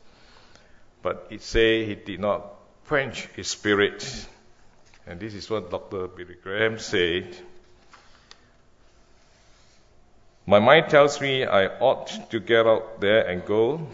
but 1.01 1.27
it 1.29 1.41
say 1.41 1.83
he 1.85 1.95
did 1.95 2.21
not 2.21 2.53
quench 2.87 3.27
his 3.35 3.49
spirit. 3.49 4.27
And 5.05 5.19
this 5.19 5.33
is 5.33 5.49
what 5.49 5.69
Dr. 5.69 6.07
Billy 6.07 6.35
Graham 6.41 6.79
said. 6.79 7.35
My 10.45 10.59
mind 10.59 10.89
tells 10.89 11.19
me 11.19 11.43
I 11.43 11.65
ought 11.79 12.29
to 12.31 12.39
get 12.39 12.65
out 12.65 13.01
there 13.01 13.27
and 13.27 13.43
go, 13.45 13.85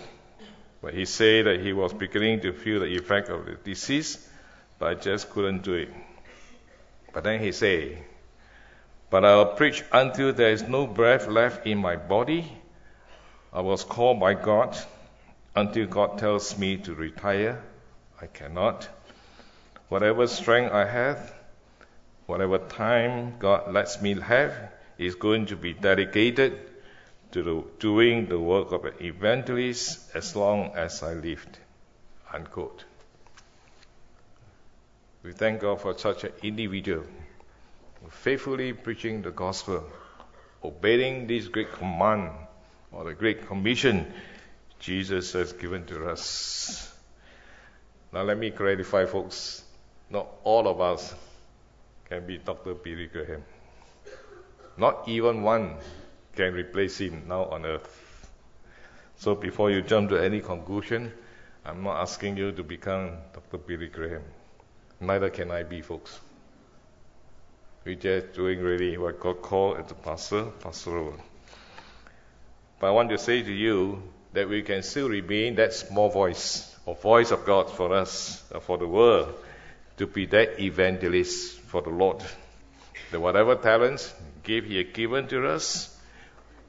but 0.84 0.94
he 0.94 1.06
said 1.06 1.46
that 1.46 1.62
he 1.62 1.72
was 1.72 1.94
beginning 1.94 2.42
to 2.42 2.52
feel 2.52 2.82
the 2.82 2.98
effect 2.98 3.30
of 3.30 3.46
the 3.46 3.54
disease, 3.54 4.18
but 4.78 5.02
just 5.02 5.30
couldn't 5.30 5.64
do 5.64 5.76
it. 5.76 5.90
But 7.14 7.24
then 7.24 7.40
he 7.40 7.54
said, 7.54 8.04
But 9.10 9.24
I'll 9.24 9.56
preach 9.56 9.82
until 9.94 10.34
there 10.34 10.52
is 10.52 10.64
no 10.64 10.86
breath 10.86 11.30
left 11.30 11.66
in 11.66 11.78
my 11.78 11.96
body. 11.96 12.52
I 13.54 13.62
was 13.62 13.86
called 13.86 14.20
by 14.20 14.34
God 14.34 14.78
until 15.56 15.88
God 15.88 16.18
tells 16.18 16.58
me 16.58 16.76
to 16.80 16.94
retire. 16.94 17.64
I 18.22 18.26
cannot. 18.26 18.90
Whatever 19.88 20.28
strength 20.28 20.74
I 20.74 20.84
have, 20.86 21.34
whatever 22.26 22.58
time 22.58 23.36
God 23.40 23.72
lets 23.72 24.02
me 24.02 24.20
have, 24.20 24.54
is 24.98 25.16
going 25.16 25.46
to 25.46 25.56
be 25.56 25.72
dedicated 25.72 26.73
to 27.34 27.44
the, 27.44 27.64
doing 27.80 28.28
the 28.28 28.40
work 28.40 28.72
of 28.72 28.86
an 28.86 28.94
evangelist 29.02 30.16
as 30.16 30.36
long 30.36 30.72
as 30.76 31.04
I 31.04 31.14
lived. 31.14 31.60
Unquote. 32.32 32.86
We 35.24 35.34
thank 35.34 35.62
God 35.62 35.82
for 35.82 35.98
such 35.98 36.24
an 36.24 36.32
individual 36.42 37.04
faithfully 38.10 38.74
preaching 38.74 39.22
the 39.22 39.32
gospel, 39.32 39.84
obeying 40.64 41.28
this 41.28 41.48
great 41.48 41.72
command 41.74 42.32
or 42.92 43.06
the 43.06 43.14
great 43.14 43.48
commission 43.48 44.14
Jesus 44.80 45.34
has 45.34 45.54
given 45.54 45.86
to 45.86 46.10
us. 46.10 46.94
Now 48.12 48.24
let 48.24 48.38
me 48.38 48.52
clarify, 48.52 49.06
folks. 49.06 49.64
Not 50.10 50.28
all 50.44 50.68
of 50.68 50.80
us 50.80 51.16
can 52.10 52.26
be 52.28 52.38
Dr. 52.38 52.76
Billy 52.76 53.08
Graham. 53.08 53.44
Not 54.78 55.08
even 55.08 55.42
one 55.42 55.78
can 56.36 56.54
replace 56.54 56.98
him 57.00 57.24
now 57.28 57.46
on 57.46 57.66
earth. 57.66 58.30
So 59.18 59.36
before 59.36 59.72
you 59.72 59.82
jump 59.82 60.10
to 60.10 60.18
any 60.18 60.42
conclusion, 60.42 61.12
I'm 61.66 61.84
not 61.84 62.02
asking 62.02 62.38
you 62.38 62.52
to 62.52 62.64
become 62.64 63.12
Dr. 63.34 63.58
Billy 63.58 63.88
Graham. 63.88 64.24
Neither 65.00 65.30
can 65.30 65.52
I 65.52 65.64
be, 65.64 65.82
folks. 65.82 66.20
We're 67.86 67.96
just 67.96 68.34
doing 68.34 68.60
really 68.60 68.98
what 68.98 69.20
God 69.20 69.42
called 69.42 69.78
as 69.78 69.92
a 69.92 69.96
pastor, 69.96 70.46
pastoral. 70.62 71.16
But 72.80 72.88
I 72.88 72.92
want 72.92 73.10
to 73.10 73.18
say 73.18 73.42
to 73.42 73.52
you 73.52 74.02
that 74.34 74.50
we 74.50 74.62
can 74.62 74.84
still 74.84 75.10
remain 75.10 75.56
that 75.56 75.74
small 75.74 76.10
voice, 76.10 76.76
or 76.86 76.96
voice 76.96 77.32
of 77.32 77.46
God 77.46 77.70
for 77.70 77.94
us, 77.94 78.44
uh, 78.54 78.60
for 78.60 78.78
the 78.78 78.88
world, 78.88 79.34
to 79.98 80.08
be 80.08 80.26
that 80.28 80.60
evangelist 80.60 81.60
for 81.60 81.82
the 81.82 81.90
Lord. 81.90 82.22
That 83.12 83.20
whatever 83.20 83.56
talents 83.56 84.14
give 84.44 84.66
He 84.66 84.78
has 84.78 84.88
given 84.94 85.28
to 85.28 85.48
us, 85.48 85.96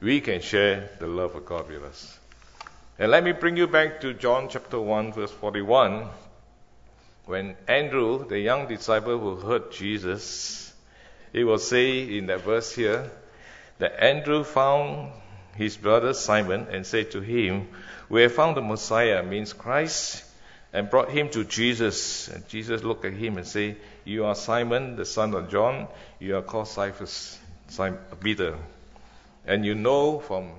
we 0.01 0.21
can 0.21 0.41
share 0.41 0.89
the 0.99 1.07
love 1.07 1.35
of 1.35 1.45
God 1.45 1.69
with 1.69 1.83
us. 1.83 2.19
And 2.97 3.11
let 3.11 3.23
me 3.23 3.31
bring 3.31 3.57
you 3.57 3.67
back 3.67 4.01
to 4.01 4.13
John 4.13 4.49
chapter 4.49 4.79
1, 4.79 5.13
verse 5.13 5.31
41. 5.31 6.07
When 7.25 7.55
Andrew, 7.67 8.27
the 8.27 8.39
young 8.39 8.67
disciple 8.67 9.17
who 9.19 9.35
heard 9.35 9.71
Jesus, 9.71 10.73
he 11.33 11.43
will 11.43 11.57
say 11.57 12.17
in 12.17 12.27
that 12.27 12.41
verse 12.41 12.73
here 12.73 13.09
that 13.79 14.01
Andrew 14.01 14.43
found 14.43 15.11
his 15.55 15.75
brother 15.75 16.13
Simon 16.13 16.67
and 16.71 16.85
said 16.85 17.11
to 17.11 17.21
him, 17.21 17.67
We 18.09 18.21
have 18.21 18.33
found 18.33 18.55
the 18.55 18.61
Messiah, 18.61 19.23
means 19.23 19.53
Christ 19.53 20.23
and 20.71 20.89
brought 20.89 21.09
him 21.09 21.29
to 21.29 21.43
Jesus. 21.45 22.27
And 22.27 22.47
Jesus 22.49 22.83
looked 22.83 23.05
at 23.05 23.13
him 23.13 23.37
and 23.37 23.47
said, 23.47 23.77
You 24.03 24.25
are 24.25 24.35
Simon, 24.35 24.97
the 24.97 25.05
son 25.05 25.33
of 25.33 25.49
John. 25.49 25.87
You 26.19 26.37
are 26.37 26.41
called 26.41 26.67
Cephas, 26.67 27.39
Simon, 27.69 27.99
Peter. 28.21 28.57
And 29.45 29.65
you 29.65 29.75
know 29.75 30.19
from 30.19 30.51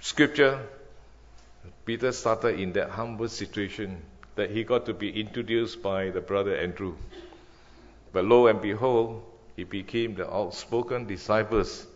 Scripture, 0.00 0.60
Peter 1.84 2.12
started 2.12 2.60
in 2.60 2.72
that 2.74 2.90
humble 2.90 3.28
situation 3.28 4.02
that 4.34 4.50
he 4.50 4.64
got 4.64 4.86
to 4.86 4.94
be 4.94 5.20
introduced 5.20 5.82
by 5.82 6.10
the 6.10 6.20
brother 6.20 6.56
Andrew. 6.56 6.94
But 8.12 8.24
lo 8.24 8.46
and 8.46 8.60
behold, 8.60 9.22
he 9.56 9.64
became 9.64 10.14
the 10.14 10.30
outspoken 10.30 11.06
disciples 11.06 11.86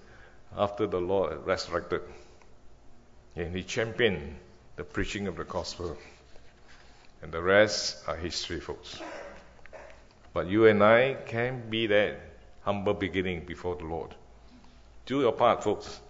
after 0.56 0.86
the 0.86 1.00
Lord 1.00 1.46
resurrected. 1.46 2.02
And 3.34 3.54
he 3.54 3.62
championed 3.62 4.36
the 4.76 4.84
preaching 4.84 5.26
of 5.26 5.36
the 5.36 5.44
gospel. 5.44 5.96
And 7.22 7.32
the 7.32 7.42
rest 7.42 8.02
are 8.06 8.16
history, 8.16 8.60
folks. 8.60 8.98
But 10.32 10.48
you 10.48 10.66
and 10.66 10.82
I 10.82 11.14
can 11.26 11.68
be 11.68 11.86
that 11.86 12.20
humble 12.62 12.94
beginning 12.94 13.44
before 13.46 13.76
the 13.76 13.84
Lord. 13.84 14.14
Do 15.06 15.20
your 15.20 15.32
part, 15.32 15.62
folks. 15.62 16.00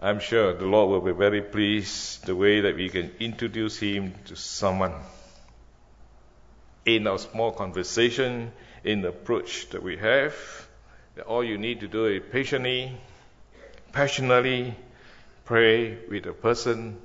I'm 0.00 0.20
sure 0.20 0.54
the 0.54 0.66
Lord 0.66 0.90
will 0.90 1.12
be 1.12 1.18
very 1.18 1.42
pleased 1.42 2.24
the 2.24 2.36
way 2.36 2.60
that 2.60 2.76
we 2.76 2.88
can 2.88 3.10
introduce 3.18 3.76
Him 3.76 4.14
to 4.26 4.36
someone. 4.36 4.94
In 6.86 7.08
our 7.08 7.18
small 7.18 7.50
conversation, 7.50 8.52
in 8.84 9.02
the 9.02 9.08
approach 9.08 9.68
that 9.70 9.82
we 9.82 9.96
have, 9.96 10.32
that 11.16 11.26
all 11.26 11.42
you 11.42 11.58
need 11.58 11.80
to 11.80 11.88
do 11.88 12.06
is 12.06 12.22
patiently, 12.30 12.96
passionately 13.90 14.76
pray 15.44 15.98
with 16.08 16.24
a 16.26 16.32
person, 16.32 16.98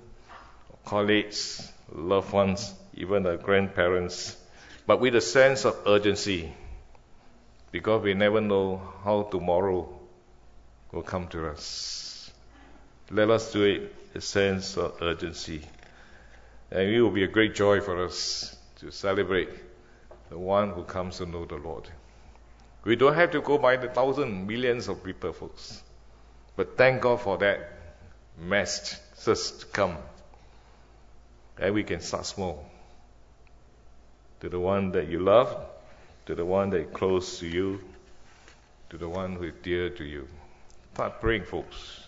colleagues, 0.85 1.71
loved 1.91 2.31
ones, 2.31 2.71
even 2.93 3.23
the 3.23 3.37
grandparents, 3.37 4.37
but 4.85 5.01
with 5.01 5.15
a 5.15 5.21
sense 5.21 5.65
of 5.65 5.75
urgency, 5.87 6.53
because 7.71 8.03
we 8.03 8.13
never 8.13 8.39
know 8.39 8.79
how 9.03 9.23
tomorrow 9.23 9.92
will 10.93 11.01
come 11.01 11.27
to 11.29 11.49
us. 11.49 12.31
Let 13.11 13.29
us 13.29 13.51
do 13.51 13.63
it 13.63 13.95
a 14.15 14.21
sense 14.21 14.77
of 14.77 15.01
urgency. 15.01 15.61
And 16.71 16.89
it 16.89 17.01
will 17.01 17.11
be 17.11 17.23
a 17.23 17.27
great 17.27 17.55
joy 17.55 17.81
for 17.81 18.05
us 18.05 18.55
to 18.77 18.91
celebrate 18.91 19.49
the 20.29 20.37
one 20.37 20.69
who 20.69 20.83
comes 20.83 21.17
to 21.17 21.25
know 21.25 21.45
the 21.45 21.55
Lord. 21.55 21.89
We 22.85 22.95
don't 22.95 23.15
have 23.15 23.31
to 23.31 23.41
go 23.41 23.57
by 23.57 23.77
the 23.77 23.87
thousand, 23.87 24.47
millions 24.47 24.87
of 24.87 25.03
people, 25.03 25.33
folks. 25.33 25.81
But 26.55 26.77
thank 26.77 27.01
God 27.01 27.21
for 27.21 27.37
that 27.39 27.71
just 29.23 29.61
to 29.61 29.65
come 29.67 29.97
and 31.59 31.73
we 31.73 31.83
can 31.83 32.01
start 32.01 32.25
small. 32.25 32.65
To 34.41 34.49
the 34.49 34.59
one 34.59 34.91
that 34.91 35.07
you 35.07 35.19
love, 35.19 35.55
to 36.25 36.35
the 36.35 36.45
one 36.45 36.69
that 36.71 36.81
is 36.81 36.93
close 36.93 37.39
to 37.39 37.47
you, 37.47 37.79
to 38.89 38.97
the 38.97 39.07
one 39.07 39.35
who 39.35 39.45
is 39.45 39.53
dear 39.61 39.89
to 39.89 40.03
you. 40.03 40.27
Start 40.93 41.21
praying, 41.21 41.45
folks, 41.45 42.07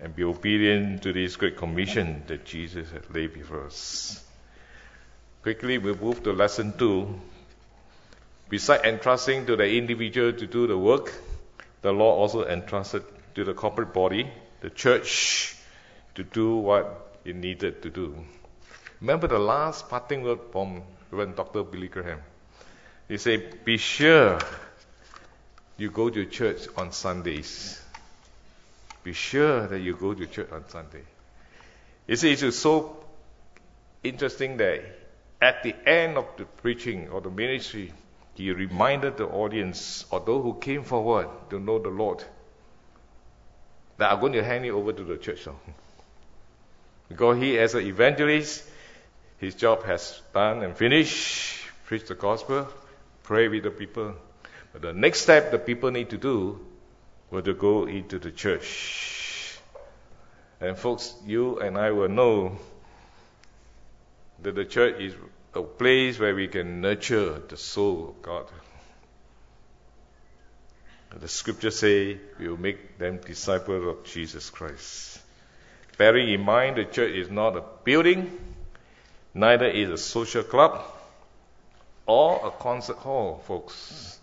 and 0.00 0.16
be 0.16 0.24
obedient 0.24 1.02
to 1.02 1.12
this 1.12 1.36
great 1.36 1.58
commission 1.58 2.22
that 2.26 2.46
Jesus 2.46 2.90
has 2.92 3.02
laid 3.12 3.34
before 3.34 3.66
us. 3.66 4.24
Quickly, 5.42 5.76
we 5.76 5.92
move 5.92 6.22
to 6.22 6.32
lesson 6.32 6.72
two. 6.78 7.20
Besides 8.48 8.84
entrusting 8.84 9.44
to 9.44 9.56
the 9.56 9.68
individual 9.68 10.32
to 10.32 10.46
do 10.46 10.66
the 10.66 10.78
work, 10.78 11.12
the 11.82 11.92
law 11.92 12.14
also 12.14 12.46
entrusted 12.46 13.04
to 13.34 13.44
the 13.44 13.52
corporate 13.52 13.92
body, 13.92 14.32
the 14.62 14.70
church, 14.70 15.54
to 16.14 16.24
do 16.24 16.56
what 16.56 17.20
it 17.26 17.36
needed 17.36 17.82
to 17.82 17.90
do. 17.90 18.24
Remember 19.02 19.26
the 19.26 19.38
last 19.38 19.90
parting 19.90 20.22
word 20.22 20.40
from 20.52 20.84
when 21.10 21.34
Dr. 21.34 21.64
Billy 21.64 21.88
Graham. 21.88 22.22
He 23.08 23.18
said, 23.18 23.62
Be 23.66 23.76
sure 23.76 24.38
you 25.78 25.90
go 25.90 26.10
to 26.10 26.26
church 26.26 26.66
on 26.76 26.92
Sundays. 26.92 27.80
Be 29.04 29.12
sure 29.12 29.66
that 29.68 29.78
you 29.78 29.96
go 29.96 30.12
to 30.12 30.26
church 30.26 30.50
on 30.52 30.68
Sunday. 30.68 31.02
You 32.06 32.16
see, 32.16 32.32
it's 32.32 32.56
so 32.56 32.96
interesting 34.02 34.56
that 34.56 34.82
at 35.40 35.62
the 35.62 35.74
end 35.88 36.18
of 36.18 36.26
the 36.36 36.44
preaching 36.44 37.08
or 37.10 37.20
the 37.20 37.30
ministry, 37.30 37.92
he 38.34 38.50
reminded 38.52 39.16
the 39.16 39.26
audience 39.26 40.04
or 40.10 40.20
those 40.20 40.42
who 40.42 40.54
came 40.54 40.82
forward 40.82 41.28
to 41.50 41.60
know 41.60 41.78
the 41.78 41.88
Lord 41.88 42.24
that 43.98 44.10
are 44.12 44.16
going 44.16 44.32
to 44.32 44.44
hand 44.44 44.64
it 44.64 44.70
over 44.70 44.92
to 44.92 45.04
the 45.04 45.16
church. 45.16 45.46
Because 47.08 47.38
he, 47.38 47.58
as 47.58 47.74
an 47.74 47.86
evangelist, 47.86 48.64
his 49.38 49.54
job 49.54 49.84
has 49.84 50.20
done 50.34 50.62
and 50.62 50.76
finished, 50.76 51.60
preach 51.86 52.06
the 52.06 52.14
gospel, 52.14 52.68
pray 53.22 53.48
with 53.48 53.62
the 53.62 53.70
people. 53.70 54.14
But 54.72 54.82
the 54.82 54.92
next 54.92 55.22
step 55.22 55.50
the 55.50 55.58
people 55.58 55.90
need 55.90 56.10
to 56.10 56.18
do 56.18 56.64
was 57.30 57.44
to 57.44 57.54
go 57.54 57.86
into 57.86 58.18
the 58.18 58.30
church. 58.30 59.58
And 60.60 60.76
folks, 60.76 61.14
you 61.26 61.60
and 61.60 61.78
I 61.78 61.90
will 61.92 62.08
know 62.08 62.58
that 64.42 64.54
the 64.54 64.64
church 64.64 65.00
is 65.00 65.14
a 65.54 65.62
place 65.62 66.18
where 66.18 66.34
we 66.34 66.48
can 66.48 66.80
nurture 66.80 67.38
the 67.48 67.56
soul 67.56 68.10
of 68.10 68.22
God. 68.22 68.46
The 71.18 71.28
scriptures 71.28 71.78
say 71.78 72.18
we 72.38 72.48
will 72.48 72.60
make 72.60 72.98
them 72.98 73.18
disciples 73.18 73.86
of 73.86 74.04
Jesus 74.04 74.50
Christ. 74.50 75.20
Bearing 75.96 76.28
in 76.28 76.42
mind 76.42 76.76
the 76.76 76.84
church 76.84 77.12
is 77.12 77.30
not 77.30 77.56
a 77.56 77.64
building, 77.82 78.30
neither 79.34 79.66
is 79.66 79.90
a 79.90 79.98
social 79.98 80.42
club, 80.42 80.84
or 82.06 82.46
a 82.46 82.50
concert 82.50 82.98
hall, 82.98 83.42
folks. 83.46 84.17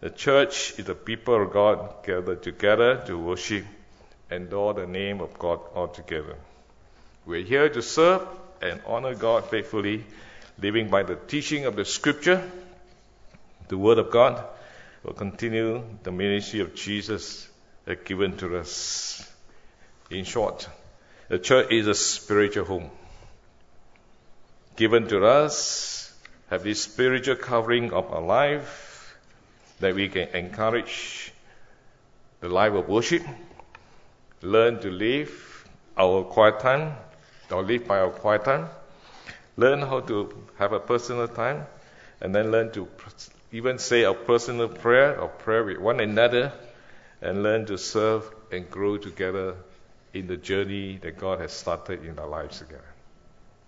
The 0.00 0.10
church 0.10 0.78
is 0.78 0.86
the 0.86 0.94
people 0.94 1.42
of 1.42 1.52
God 1.52 2.04
gathered 2.04 2.42
together 2.42 3.02
to 3.06 3.18
worship 3.18 3.66
and 4.30 4.46
adore 4.46 4.72
the 4.72 4.86
name 4.86 5.20
of 5.20 5.38
God 5.38 5.60
altogether. 5.74 6.36
We're 7.26 7.44
here 7.44 7.68
to 7.68 7.82
serve 7.82 8.26
and 8.62 8.80
honor 8.86 9.14
God 9.14 9.44
faithfully, 9.50 10.04
living 10.58 10.88
by 10.88 11.02
the 11.02 11.16
teaching 11.16 11.66
of 11.66 11.76
the 11.76 11.84
Scripture, 11.84 12.42
the 13.68 13.76
Word 13.76 13.98
of 13.98 14.10
God. 14.10 14.42
Will 15.02 15.14
continue 15.14 15.82
the 16.02 16.12
ministry 16.12 16.60
of 16.60 16.74
Jesus 16.74 17.48
given 18.04 18.36
to 18.38 18.58
us. 18.58 19.26
In 20.10 20.24
short, 20.24 20.68
the 21.28 21.38
church 21.38 21.70
is 21.70 21.86
a 21.86 21.94
spiritual 21.94 22.64
home 22.64 22.90
given 24.76 25.08
to 25.08 25.26
us, 25.26 26.14
have 26.48 26.62
this 26.62 26.82
spiritual 26.82 27.36
covering 27.36 27.92
of 27.92 28.10
our 28.12 28.22
life 28.22 28.89
that 29.80 29.94
we 29.94 30.08
can 30.08 30.28
encourage 30.28 31.32
the 32.40 32.48
life 32.48 32.72
of 32.72 32.88
worship, 32.88 33.22
learn 34.42 34.80
to 34.80 34.90
live 34.90 35.68
our 35.96 36.22
quiet 36.24 36.60
time, 36.60 36.94
or 37.50 37.62
live 37.62 37.86
by 37.86 37.98
our 37.98 38.10
quiet 38.10 38.44
time, 38.44 38.68
learn 39.56 39.80
how 39.80 40.00
to 40.00 40.32
have 40.58 40.72
a 40.72 40.80
personal 40.80 41.28
time, 41.28 41.66
and 42.20 42.34
then 42.34 42.50
learn 42.50 42.70
to 42.72 42.88
even 43.52 43.78
say 43.78 44.04
a 44.04 44.14
personal 44.14 44.68
prayer 44.68 45.20
or 45.20 45.28
prayer 45.28 45.64
with 45.64 45.78
one 45.78 46.00
another, 46.00 46.52
and 47.20 47.42
learn 47.42 47.66
to 47.66 47.76
serve 47.76 48.30
and 48.50 48.70
grow 48.70 48.96
together 48.96 49.54
in 50.14 50.26
the 50.26 50.36
journey 50.36 50.98
that 51.02 51.18
God 51.18 51.40
has 51.40 51.52
started 51.52 52.04
in 52.04 52.18
our 52.18 52.26
lives 52.26 52.58
together. 52.58 52.84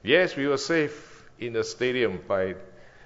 Yes, 0.03 0.35
we 0.37 0.47
were 0.47 0.57
safe 0.57 1.25
in 1.39 1.53
the 1.53 1.63
stadium 1.63 2.21
by 2.27 2.55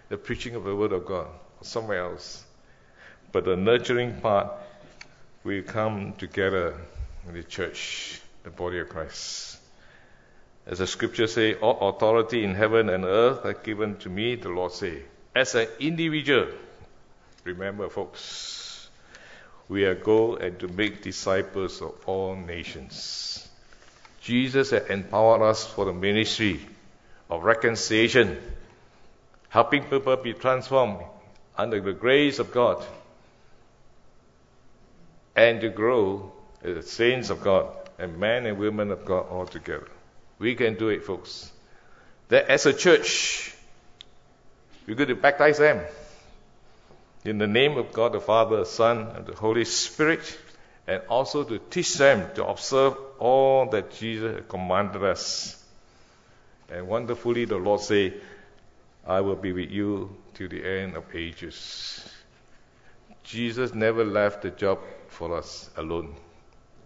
the 0.09 0.17
preaching 0.17 0.55
of 0.55 0.65
the 0.65 0.75
Word 0.75 0.93
of 0.93 1.05
God, 1.05 1.27
or 1.27 1.65
somewhere 1.65 2.05
else. 2.05 2.46
But 3.33 3.45
the 3.45 3.57
nurturing 3.57 4.21
part 4.21 4.53
we 5.45 5.63
come 5.63 6.15
together 6.15 6.75
in 7.29 7.35
the 7.35 7.43
church, 7.43 8.21
the 8.43 8.51
body 8.51 8.79
of 8.81 8.89
Christ. 8.89 9.59
As 10.67 10.79
the 10.79 10.87
scriptures 10.87 11.35
say, 11.35 11.55
all 11.55 11.89
authority 11.89 12.43
in 12.43 12.55
heaven 12.55 12.89
and 12.89 13.05
earth 13.05 13.45
are 13.45 13.55
given 13.55 13.97
to 13.99 14.09
me, 14.09 14.35
the 14.35 14.49
Lord 14.49 14.73
say. 14.73 15.03
As 15.35 15.55
an 15.55 15.69
individual, 15.79 16.49
remember 17.45 17.89
folks, 17.89 18.89
we 19.69 19.85
are 19.85 19.95
go 19.95 20.37
and 20.37 20.59
to 20.59 20.69
make 20.69 21.03
disciples 21.03 21.81
of 21.83 21.95
all 22.07 22.35
nations. 22.35 23.49
Jesus 24.21 24.71
has 24.71 24.89
empowered 24.91 25.43
us 25.43 25.65
for 25.65 25.85
the 25.85 25.93
ministry 25.93 26.61
of 27.31 27.45
reconciliation, 27.45 28.39
helping 29.49 29.85
people 29.85 30.17
be 30.17 30.33
transformed 30.33 31.05
under 31.57 31.81
the 31.81 31.93
grace 31.93 32.41
of 32.41 32.53
God 32.53 32.85
and 35.37 35.61
to 35.61 35.69
grow 35.69 36.33
as 36.65 36.91
saints 36.91 37.31
of 37.31 37.43
God 37.43 37.69
and 37.99 38.19
men 38.19 38.47
and 38.47 38.59
women 38.59 38.91
of 38.91 39.05
God 39.05 39.27
all 39.31 39.47
together. 39.47 39.89
We 40.39 40.55
can 40.55 40.75
do 40.75 40.89
it, 40.89 41.05
folks. 41.05 41.53
That 42.29 42.49
as 42.49 42.67
a 42.67 42.73
church, 42.73 43.55
we're 44.87 44.97
going 44.97 45.11
to 45.11 45.15
baptize 45.15 45.59
them 45.59 45.83
in 47.25 47.39
the 47.39 47.47
name 47.47 47.77
of 47.77 47.93
God 47.93 48.13
the 48.13 48.21
Father, 48.21 48.59
the 48.59 48.67
Son, 48.67 49.09
and 49.15 49.27
the 49.27 49.35
Holy 49.35 49.65
Spirit, 49.65 50.39
and 50.87 51.03
also 51.09 51.45
to 51.45 51.59
teach 51.59 51.95
them 51.95 52.31
to 52.35 52.47
observe 52.47 52.97
all 53.19 53.67
that 53.71 53.93
Jesus 53.93 54.43
commanded 54.49 55.03
us. 55.03 55.63
And 56.71 56.89
wonderfully, 56.89 57.45
the 57.45 57.57
Lord 57.57 57.81
say, 57.81 58.15
I 59.07 59.21
will 59.21 59.37
be 59.37 59.53
with 59.53 59.71
you 59.71 60.17
till 60.35 60.49
the 60.49 60.65
end 60.65 60.97
of 60.97 61.05
ages. 61.15 62.09
Jesus 63.25 63.75
never 63.75 64.05
left 64.05 64.43
the 64.43 64.51
job 64.51 64.79
for 65.09 65.37
us 65.37 65.71
alone. 65.77 66.15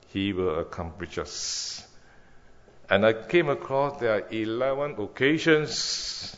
He 0.08 0.32
will 0.32 0.58
accomplish 0.58 1.18
us. 1.18 1.86
And 2.88 3.06
I 3.06 3.12
came 3.12 3.48
across 3.48 4.00
there 4.00 4.14
are 4.14 4.26
11 4.30 4.96
occasions 4.98 6.36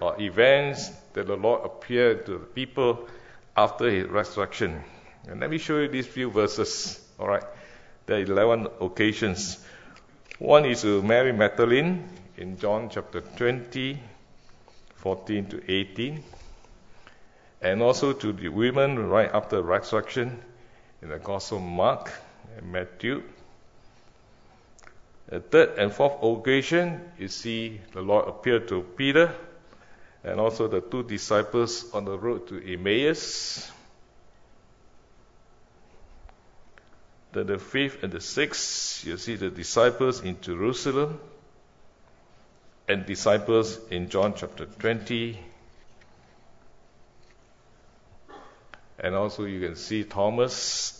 or 0.00 0.20
events 0.20 0.90
that 1.12 1.26
the 1.26 1.36
Lord 1.36 1.64
appeared 1.64 2.24
to 2.26 2.32
the 2.32 2.46
people 2.46 3.06
after 3.56 3.90
his 3.90 4.06
resurrection. 4.06 4.82
And 5.28 5.40
let 5.40 5.50
me 5.50 5.58
show 5.58 5.78
you 5.78 5.88
these 5.88 6.06
few 6.06 6.30
verses. 6.30 7.04
All 7.18 7.28
right. 7.28 7.44
There 8.06 8.16
are 8.16 8.22
11 8.22 8.68
occasions. 8.80 9.58
One 10.38 10.64
is 10.64 10.82
to 10.82 11.02
Mary 11.02 11.32
Magdalene 11.32 12.08
in 12.36 12.58
John 12.58 12.88
chapter 12.88 13.20
20, 13.20 14.00
14 14.94 15.46
to 15.46 15.70
18. 15.70 16.22
And 17.60 17.82
also 17.82 18.12
to 18.12 18.32
the 18.32 18.48
women 18.48 19.08
right 19.08 19.30
after 19.34 19.60
resurrection 19.60 20.40
in 21.02 21.08
the 21.10 21.18
Gospel 21.18 21.58
of 21.58 21.64
Mark 21.64 22.12
and 22.56 22.72
Matthew. 22.72 23.22
The 25.28 25.40
third 25.40 25.78
and 25.78 25.92
fourth 25.92 26.22
occasion, 26.22 27.00
you 27.18 27.28
see 27.28 27.80
the 27.92 28.00
Lord 28.00 28.28
appear 28.28 28.60
to 28.60 28.82
Peter 28.82 29.34
and 30.24 30.40
also 30.40 30.68
the 30.68 30.80
two 30.80 31.02
disciples 31.02 31.92
on 31.92 32.04
the 32.04 32.18
road 32.18 32.48
to 32.48 32.72
Emmaus. 32.72 33.70
Then 37.32 37.46
the 37.46 37.58
fifth 37.58 38.02
and 38.02 38.12
the 38.12 38.20
sixth, 38.20 39.04
you 39.04 39.18
see 39.18 39.36
the 39.36 39.50
disciples 39.50 40.22
in 40.22 40.40
Jerusalem 40.40 41.20
and 42.88 43.04
disciples 43.04 43.78
in 43.90 44.08
John 44.08 44.32
chapter 44.34 44.64
20. 44.64 45.38
And 48.98 49.14
also 49.14 49.44
you 49.44 49.60
can 49.60 49.76
see 49.76 50.04
Thomas 50.04 50.94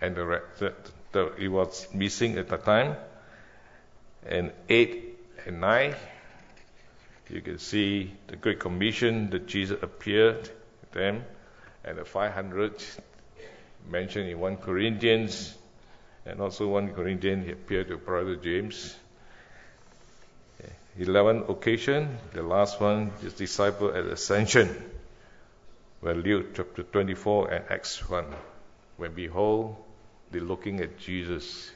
and 0.00 0.16
the, 0.16 0.42
the, 0.58 0.74
the 1.12 1.32
he 1.38 1.48
was 1.48 1.86
missing 1.94 2.38
at 2.38 2.48
the 2.48 2.56
time. 2.56 2.96
And 4.26 4.52
8 4.68 5.18
and 5.46 5.60
9 5.60 5.94
you 7.28 7.40
can 7.40 7.58
see 7.58 8.12
the 8.28 8.36
Great 8.36 8.60
Commission 8.60 9.30
that 9.30 9.46
Jesus 9.46 9.82
appeared 9.82 10.44
to 10.44 10.50
them, 10.92 11.24
and 11.84 11.98
the 11.98 12.04
500 12.04 12.74
mentioned 13.90 14.28
in 14.28 14.38
1 14.38 14.58
Corinthians, 14.58 15.54
and 16.24 16.40
also 16.40 16.68
1 16.68 16.94
Corinthians 16.94 17.46
he 17.46 17.52
appeared 17.52 17.88
to 17.88 17.96
Brother 17.96 18.36
James. 18.36 18.96
11 20.98 21.44
occasion, 21.48 22.16
the 22.32 22.42
last 22.42 22.80
one, 22.80 23.10
his 23.20 23.34
disciple 23.34 23.90
at 23.90 24.06
Ascension, 24.06 24.74
where 26.06 26.14
Luke 26.14 26.54
chapter 26.54 26.84
24 26.84 27.50
and 27.50 27.64
Acts 27.68 28.08
1, 28.08 28.26
when 28.96 29.12
behold, 29.12 29.74
they're 30.30 30.40
looking 30.40 30.78
at 30.78 31.00
Jesus 31.00 31.68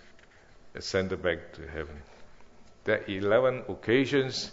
ascended 0.73 1.21
back 1.21 1.53
to 1.55 1.67
heaven. 1.67 2.01
There 2.85 2.99
are 2.99 3.05
11 3.11 3.65
occasions 3.69 4.53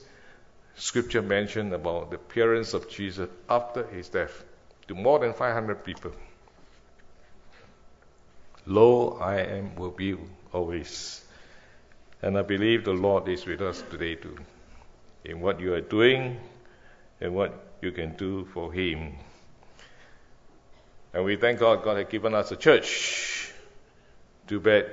scripture 0.73 1.21
mentioned 1.21 1.75
about 1.75 2.09
the 2.09 2.15
appearance 2.15 2.73
of 2.73 2.89
Jesus 2.89 3.29
after 3.47 3.85
his 3.85 4.09
death 4.09 4.43
to 4.87 4.95
more 4.95 5.19
than 5.19 5.33
500 5.33 5.83
people. 5.83 6.11
Lo, 8.65 9.19
I 9.21 9.41
am 9.41 9.75
with 9.75 9.99
you 9.99 10.27
always. 10.53 11.23
And 12.23 12.35
I 12.35 12.41
believe 12.41 12.83
the 12.83 12.93
Lord 12.93 13.27
is 13.27 13.45
with 13.45 13.61
us 13.61 13.83
today 13.91 14.15
too, 14.15 14.39
in 15.23 15.39
what 15.39 15.59
you 15.59 15.75
are 15.75 15.81
doing 15.81 16.39
and 17.21 17.35
what 17.35 17.53
you 17.83 17.91
can 17.91 18.15
do 18.15 18.45
for 18.45 18.73
Him. 18.73 19.17
And 21.13 21.23
we 21.23 21.35
thank 21.35 21.59
God 21.59 21.83
God 21.83 21.97
has 21.97 22.07
given 22.07 22.33
us 22.33 22.51
a 22.51 22.55
church 22.55 23.53
to 24.47 24.59
be, 24.59 24.83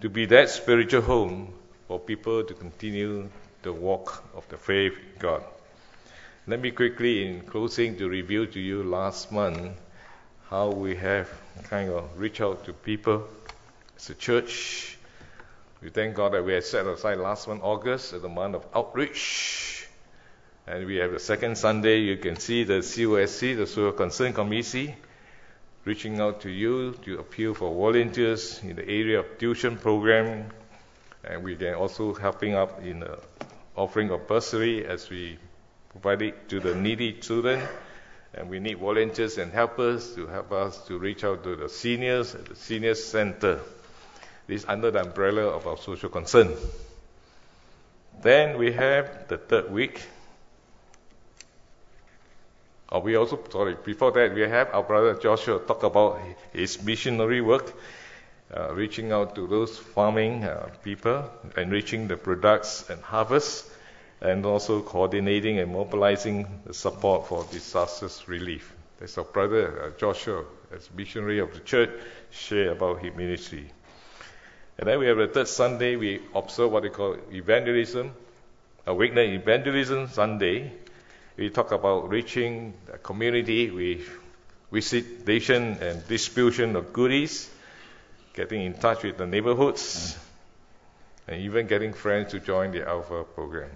to 0.00 0.08
be 0.08 0.26
that 0.26 0.50
spiritual 0.50 1.02
home 1.02 1.52
for 1.86 1.98
people 1.98 2.44
to 2.44 2.54
continue 2.54 3.28
the 3.62 3.72
walk 3.72 4.24
of 4.34 4.48
the 4.48 4.56
faith 4.56 4.92
in 4.92 5.18
God. 5.18 5.44
Let 6.46 6.60
me 6.60 6.70
quickly, 6.70 7.26
in 7.26 7.42
closing, 7.42 7.96
to 7.98 8.08
reveal 8.08 8.46
to 8.46 8.58
you 8.58 8.82
last 8.82 9.30
month 9.30 9.76
how 10.48 10.70
we 10.70 10.96
have 10.96 11.28
kind 11.64 11.90
of 11.90 12.18
reached 12.18 12.40
out 12.40 12.64
to 12.64 12.72
people 12.72 13.28
as 13.96 14.10
a 14.10 14.14
church. 14.14 14.98
We 15.82 15.90
thank 15.90 16.16
God 16.16 16.32
that 16.32 16.44
we 16.44 16.54
had 16.54 16.64
set 16.64 16.86
aside 16.86 17.18
last 17.18 17.46
month, 17.46 17.62
August, 17.62 18.12
as 18.14 18.22
the 18.22 18.28
month 18.28 18.56
of 18.56 18.66
outreach. 18.74 19.86
And 20.66 20.86
we 20.86 20.96
have 20.96 21.12
the 21.12 21.20
second 21.20 21.56
Sunday, 21.56 22.00
you 22.00 22.16
can 22.16 22.36
see 22.36 22.64
the 22.64 22.78
COSC, 22.78 23.56
the 23.56 23.66
Social 23.66 23.92
Concern 23.92 24.32
Committee, 24.32 24.94
reaching 25.90 26.20
out 26.20 26.42
to 26.42 26.48
you 26.48 26.92
to 27.02 27.18
appeal 27.18 27.52
for 27.52 27.74
volunteers 27.74 28.60
in 28.62 28.76
the 28.76 28.88
area 28.88 29.18
of 29.18 29.38
tuition 29.38 29.76
program. 29.76 30.48
And 31.24 31.42
we 31.42 31.56
can 31.56 31.74
also 31.74 32.14
helping 32.14 32.54
up 32.54 32.84
in 32.84 33.00
the 33.00 33.18
offering 33.74 34.12
of 34.12 34.28
bursary 34.28 34.86
as 34.86 35.10
we 35.10 35.36
provide 35.88 36.22
it 36.22 36.48
to 36.50 36.60
the 36.60 36.76
needy 36.76 37.14
children. 37.14 37.60
And 38.34 38.48
we 38.48 38.60
need 38.60 38.78
volunteers 38.78 39.36
and 39.38 39.50
helpers 39.52 40.14
to 40.14 40.28
help 40.28 40.52
us 40.52 40.78
to 40.86 40.96
reach 40.96 41.24
out 41.24 41.42
to 41.42 41.56
the 41.56 41.68
seniors 41.68 42.36
at 42.36 42.44
the 42.44 42.54
senior 42.54 42.94
center. 42.94 43.58
This 44.46 44.64
under 44.68 44.92
the 44.92 45.00
umbrella 45.00 45.48
of 45.48 45.66
our 45.66 45.76
social 45.76 46.08
concern. 46.08 46.54
Then 48.22 48.58
we 48.58 48.70
have 48.74 49.26
the 49.26 49.38
third 49.38 49.72
week. 49.72 50.00
Uh, 52.92 52.98
we 52.98 53.14
also, 53.14 53.38
sorry, 53.50 53.76
before 53.84 54.10
that, 54.12 54.34
we 54.34 54.40
have 54.40 54.68
our 54.72 54.82
brother 54.82 55.14
Joshua 55.14 55.60
talk 55.60 55.84
about 55.84 56.20
his 56.52 56.82
missionary 56.82 57.40
work, 57.40 57.72
uh, 58.52 58.74
reaching 58.74 59.12
out 59.12 59.34
to 59.36 59.46
those 59.46 59.78
farming 59.78 60.42
uh, 60.42 60.68
people, 60.82 61.30
enriching 61.56 62.08
the 62.08 62.16
products 62.16 62.90
and 62.90 63.00
harvest, 63.02 63.70
and 64.20 64.44
also 64.44 64.82
coordinating 64.82 65.58
and 65.60 65.72
mobilizing 65.72 66.46
the 66.66 66.74
support 66.74 67.28
for 67.28 67.46
disasters 67.52 68.26
relief. 68.26 68.74
That's 68.98 69.16
our 69.18 69.24
brother 69.24 69.84
uh, 69.84 69.98
Joshua, 69.98 70.44
as 70.74 70.88
missionary 70.94 71.38
of 71.38 71.54
the 71.54 71.60
church, 71.60 71.90
share 72.30 72.72
about 72.72 73.00
his 73.02 73.14
ministry. 73.14 73.70
And 74.78 74.88
then 74.88 74.98
we 74.98 75.06
have 75.06 75.16
the 75.16 75.28
third 75.28 75.46
Sunday, 75.46 75.96
we 75.96 76.20
observe 76.34 76.72
what 76.72 76.82
they 76.82 76.88
call 76.88 77.16
evangelism, 77.30 78.12
Awakening 78.86 79.34
Evangelism 79.34 80.08
Sunday. 80.08 80.72
We 81.40 81.48
talk 81.48 81.72
about 81.72 82.10
reaching 82.10 82.74
the 82.84 82.98
community 82.98 83.70
with 83.70 84.06
visitation 84.70 85.78
and 85.80 86.06
distribution 86.06 86.76
of 86.76 86.92
goodies, 86.92 87.48
getting 88.34 88.60
in 88.60 88.74
touch 88.74 89.04
with 89.04 89.16
the 89.16 89.26
neighborhoods, 89.26 90.18
and 91.26 91.40
even 91.40 91.66
getting 91.66 91.94
friends 91.94 92.32
to 92.32 92.40
join 92.40 92.72
the 92.72 92.86
Alpha 92.86 93.24
program. 93.24 93.70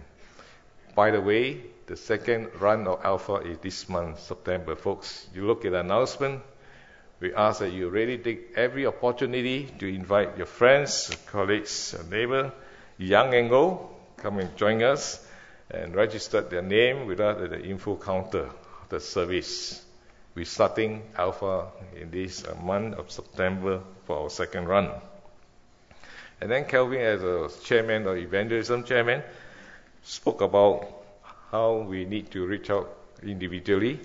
By 0.94 1.10
the 1.10 1.22
way, 1.22 1.62
the 1.86 1.96
second 1.96 2.50
run 2.60 2.86
of 2.86 3.02
Alpha 3.02 3.36
is 3.36 3.56
this 3.60 3.88
month, 3.88 4.20
September, 4.20 4.76
folks. 4.76 5.26
You 5.34 5.46
look 5.46 5.64
at 5.64 5.72
the 5.72 5.80
announcement. 5.80 6.42
We 7.18 7.32
ask 7.32 7.60
that 7.60 7.72
you 7.72 7.88
really 7.88 8.18
take 8.18 8.52
every 8.56 8.84
opportunity 8.84 9.72
to 9.78 9.86
invite 9.86 10.36
your 10.36 10.44
friends, 10.44 11.16
colleagues, 11.28 11.96
neighbor, 12.10 12.52
young 12.98 13.32
and 13.32 13.50
old, 13.50 13.88
come 14.18 14.38
and 14.40 14.54
join 14.54 14.82
us 14.82 15.26
and 15.70 15.94
registered 15.94 16.50
their 16.50 16.62
name 16.62 17.06
with 17.06 17.20
us 17.20 17.40
at 17.42 17.50
the 17.50 17.62
info 17.62 17.96
counter, 17.96 18.50
the 18.88 19.00
service. 19.00 19.82
We're 20.34 20.44
starting 20.44 21.02
Alpha 21.16 21.68
in 21.96 22.10
this 22.10 22.44
uh, 22.44 22.54
month 22.62 22.96
of 22.96 23.10
September 23.10 23.80
for 24.04 24.24
our 24.24 24.30
second 24.30 24.66
run. 24.66 24.90
And 26.40 26.50
then 26.50 26.64
Kelvin, 26.64 27.00
as 27.00 27.22
a 27.22 27.48
chairman 27.62 28.06
or 28.06 28.16
evangelism 28.16 28.84
chairman, 28.84 29.22
spoke 30.02 30.40
about 30.40 30.86
how 31.50 31.86
we 31.88 32.04
need 32.04 32.30
to 32.32 32.44
reach 32.46 32.68
out 32.68 32.94
individually. 33.22 34.00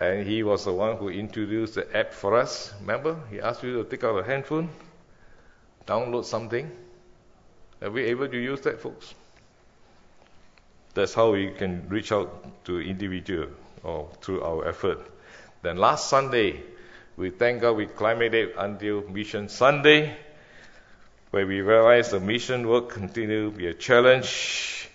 And 0.00 0.26
he 0.26 0.42
was 0.42 0.64
the 0.64 0.72
one 0.72 0.96
who 0.96 1.10
introduced 1.10 1.74
the 1.74 1.96
app 1.96 2.12
for 2.12 2.36
us. 2.36 2.72
Remember? 2.80 3.16
He 3.30 3.40
asked 3.40 3.62
you 3.62 3.82
to 3.82 3.88
take 3.88 4.04
out 4.04 4.18
a 4.18 4.24
handphone, 4.24 4.70
download 5.86 6.24
something. 6.24 6.70
Are 7.82 7.90
we 7.90 8.04
able 8.04 8.28
to 8.28 8.38
use 8.38 8.62
that, 8.62 8.80
folks? 8.80 9.14
That's 10.94 11.14
how 11.14 11.32
we 11.32 11.50
can 11.50 11.88
reach 11.88 12.12
out 12.12 12.64
to 12.66 12.80
individual 12.80 13.48
or 13.82 14.10
through 14.20 14.42
our 14.42 14.68
effort. 14.68 14.98
Then 15.62 15.78
last 15.78 16.08
Sunday, 16.10 16.62
we 17.16 17.30
thank 17.30 17.62
God 17.62 17.76
we 17.76 17.86
climbed 17.86 18.34
it 18.34 18.54
until 18.58 19.02
Mission 19.08 19.48
Sunday, 19.48 20.16
where 21.30 21.46
we 21.46 21.60
realized 21.60 22.10
the 22.10 22.20
mission 22.20 22.68
work 22.68 22.90
continue 22.90 23.50
to 23.50 23.56
be 23.56 23.66
a 23.68 23.74
challenge 23.74 24.90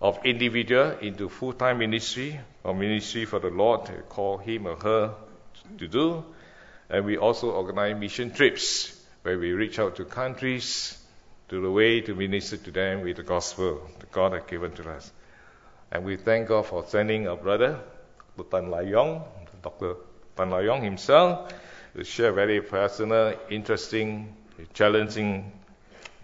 of 0.00 0.18
individual 0.24 0.90
into 1.00 1.28
full-time 1.28 1.78
ministry 1.78 2.38
or 2.62 2.74
ministry 2.74 3.24
for 3.24 3.38
the 3.38 3.48
Lord 3.48 3.90
call 4.08 4.38
him 4.38 4.66
or 4.66 4.76
her 4.76 5.14
to 5.78 5.88
do. 5.88 6.24
And 6.88 7.04
we 7.04 7.16
also 7.16 7.50
organize 7.50 7.96
mission 7.98 8.32
trips 8.32 8.94
where 9.22 9.38
we 9.38 9.52
reach 9.52 9.78
out 9.78 9.96
to 9.96 10.04
countries 10.04 10.96
to 11.48 11.60
the 11.60 11.70
way 11.70 12.00
to 12.00 12.14
minister 12.14 12.56
to 12.56 12.70
them 12.70 13.02
with 13.02 13.16
the 13.16 13.22
gospel 13.22 13.88
that 13.98 14.10
God 14.10 14.32
has 14.32 14.42
given 14.48 14.72
to 14.72 14.90
us. 14.90 15.12
And 15.92 16.04
we 16.04 16.16
thank 16.16 16.48
God 16.48 16.66
for 16.66 16.84
sending 16.86 17.28
our 17.28 17.36
brother. 17.36 17.80
Tan 18.50 18.70
Lai 18.70 18.82
Yong, 18.82 19.24
Dr. 19.62 19.96
Tan 20.36 20.50
Lai 20.50 20.62
Yong 20.62 20.82
himself, 20.82 21.52
to 21.94 22.04
share 22.04 22.32
very 22.32 22.60
personal, 22.60 23.34
interesting, 23.48 24.36
challenging 24.74 25.52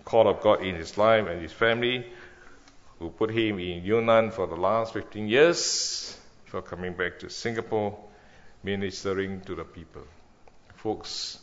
call 0.04 0.28
of 0.28 0.40
God 0.40 0.62
in 0.62 0.74
his 0.74 0.98
life 0.98 1.26
and 1.26 1.40
his 1.40 1.52
family, 1.52 2.06
who 2.98 3.10
put 3.10 3.30
him 3.30 3.58
in 3.58 3.84
Yunnan 3.84 4.30
for 4.30 4.46
the 4.46 4.56
last 4.56 4.92
15 4.92 5.28
years 5.28 6.18
before 6.44 6.62
coming 6.62 6.92
back 6.92 7.18
to 7.20 7.30
Singapore, 7.30 7.98
ministering 8.62 9.40
to 9.42 9.54
the 9.54 9.64
people. 9.64 10.02
Folks, 10.76 11.38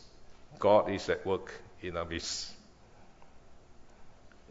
God 0.58 0.90
is 0.90 1.08
at 1.08 1.26
work 1.26 1.52
in 1.82 1.96
our 1.96 2.04
midst. 2.04 2.52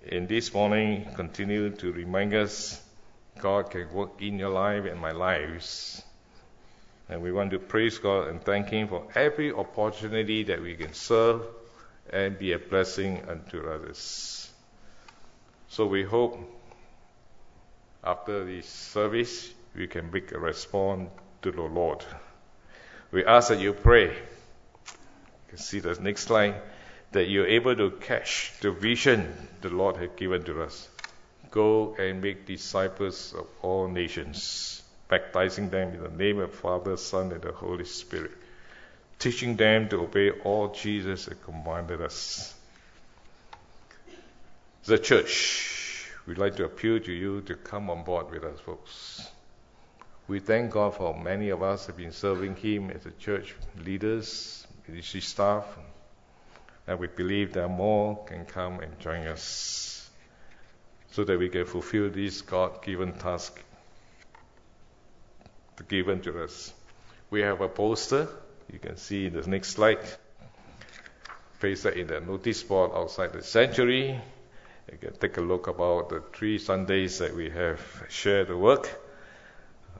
In 0.07 0.27
this 0.27 0.53
morning, 0.53 1.05
continue 1.15 1.71
to 1.71 1.91
remind 1.91 2.33
us 2.33 2.81
God 3.39 3.69
can 3.69 3.91
work 3.91 4.21
in 4.21 4.39
your 4.39 4.49
life 4.49 4.85
and 4.85 4.99
my 4.99 5.11
lives. 5.11 6.01
And 7.09 7.21
we 7.21 7.33
want 7.33 7.51
to 7.51 7.59
praise 7.59 7.97
God 7.97 8.29
and 8.29 8.41
thank 8.41 8.69
Him 8.69 8.87
for 8.87 9.05
every 9.13 9.51
opportunity 9.51 10.43
that 10.43 10.61
we 10.61 10.75
can 10.75 10.93
serve 10.93 11.45
and 12.11 12.39
be 12.39 12.53
a 12.53 12.59
blessing 12.59 13.23
unto 13.27 13.67
others. 13.67 14.49
So 15.67 15.85
we 15.85 16.03
hope 16.03 16.39
after 18.01 18.45
this 18.45 18.67
service 18.67 19.53
we 19.75 19.87
can 19.87 20.11
make 20.11 20.31
a 20.31 20.39
response 20.39 21.09
to 21.41 21.51
the 21.51 21.61
Lord. 21.61 22.05
We 23.11 23.25
ask 23.25 23.49
that 23.49 23.59
you 23.59 23.73
pray. 23.73 24.07
You 24.07 25.49
can 25.49 25.57
see 25.57 25.79
the 25.79 25.95
next 25.95 26.23
slide 26.23 26.55
that 27.11 27.27
you're 27.27 27.47
able 27.47 27.75
to 27.75 27.91
catch 27.91 28.53
the 28.61 28.71
vision 28.71 29.35
the 29.61 29.69
Lord 29.69 29.97
has 29.97 30.09
given 30.15 30.43
to 30.43 30.61
us. 30.61 30.87
Go 31.49 31.95
and 31.95 32.21
make 32.21 32.45
disciples 32.45 33.33
of 33.33 33.47
all 33.63 33.87
nations, 33.87 34.83
baptizing 35.07 35.69
them 35.69 35.95
in 35.95 36.03
the 36.03 36.09
name 36.09 36.39
of 36.39 36.53
Father, 36.53 36.97
Son, 36.97 37.31
and 37.31 37.41
the 37.41 37.51
Holy 37.51 37.85
Spirit, 37.85 38.31
teaching 39.17 39.55
them 39.55 39.89
to 39.89 40.01
obey 40.01 40.29
all 40.29 40.67
Jesus 40.67 41.25
has 41.25 41.37
commanded 41.43 42.01
us. 42.01 42.53
The 44.85 44.99
church, 44.99 46.11
we'd 46.27 46.37
like 46.37 46.55
to 46.57 46.65
appeal 46.65 46.99
to 46.99 47.11
you 47.11 47.41
to 47.41 47.55
come 47.55 47.89
on 47.89 48.03
board 48.03 48.29
with 48.29 48.43
us, 48.43 48.59
folks. 48.59 49.27
We 50.27 50.39
thank 50.39 50.71
God 50.71 50.93
for 50.93 51.19
many 51.19 51.49
of 51.49 51.63
us 51.63 51.87
have 51.87 51.97
been 51.97 52.11
serving 52.11 52.55
Him 52.57 52.91
as 52.91 53.07
a 53.07 53.11
church 53.11 53.55
leaders, 53.83 54.67
ministry 54.87 55.21
staff, 55.21 55.65
and 56.89 56.97
we 56.97 57.05
believe 57.05 57.53
that 57.53 57.67
more 57.67 58.17
can 58.25 58.45
come 58.45 58.79
and 58.79 58.99
join 58.99 59.27
us 59.27 60.09
so 61.11 61.23
that 61.23 61.37
we 61.37 61.47
can 61.47 61.63
fulfill 61.65 62.09
this 62.09 62.41
God 62.41 62.81
given 62.83 63.13
task 63.13 63.63
given 65.87 66.19
to 66.21 66.43
us. 66.43 66.73
We 67.29 67.41
have 67.41 67.61
a 67.61 67.69
poster, 67.69 68.27
you 68.73 68.79
can 68.79 68.97
see 68.97 69.27
in 69.27 69.33
the 69.33 69.47
next 69.47 69.69
slide, 69.69 69.99
pasted 71.61 71.95
in 71.95 72.07
the 72.07 72.21
notice 72.21 72.63
board 72.63 72.91
outside 72.95 73.33
the 73.33 73.43
sanctuary. 73.43 74.19
You 74.91 74.97
can 74.97 75.13
take 75.13 75.37
a 75.37 75.41
look 75.41 75.67
about 75.67 76.09
the 76.09 76.23
three 76.33 76.57
Sundays 76.57 77.19
that 77.19 77.35
we 77.35 77.51
have 77.51 77.79
shared 78.09 78.47
the 78.47 78.57
work. 78.57 78.89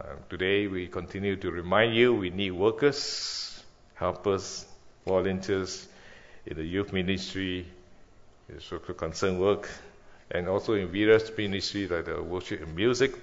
Uh, 0.01 0.15
today 0.27 0.65
we 0.65 0.87
continue 0.87 1.35
to 1.35 1.51
remind 1.51 1.93
you 1.93 2.15
we 2.15 2.31
need 2.31 2.51
workers, 2.51 3.63
helpers, 3.93 4.65
volunteers 5.05 5.87
in 6.45 6.57
the 6.57 6.63
youth 6.63 6.93
ministry, 6.93 7.65
in 8.47 8.59
social 8.59 8.93
concern 8.93 9.39
work, 9.39 9.69
and 10.31 10.47
also 10.47 10.73
in 10.73 10.91
various 10.91 11.31
ministries 11.37 11.89
like 11.89 12.05
the 12.05 12.21
worship 12.21 12.61
and 12.61 12.75
music, 12.75 13.13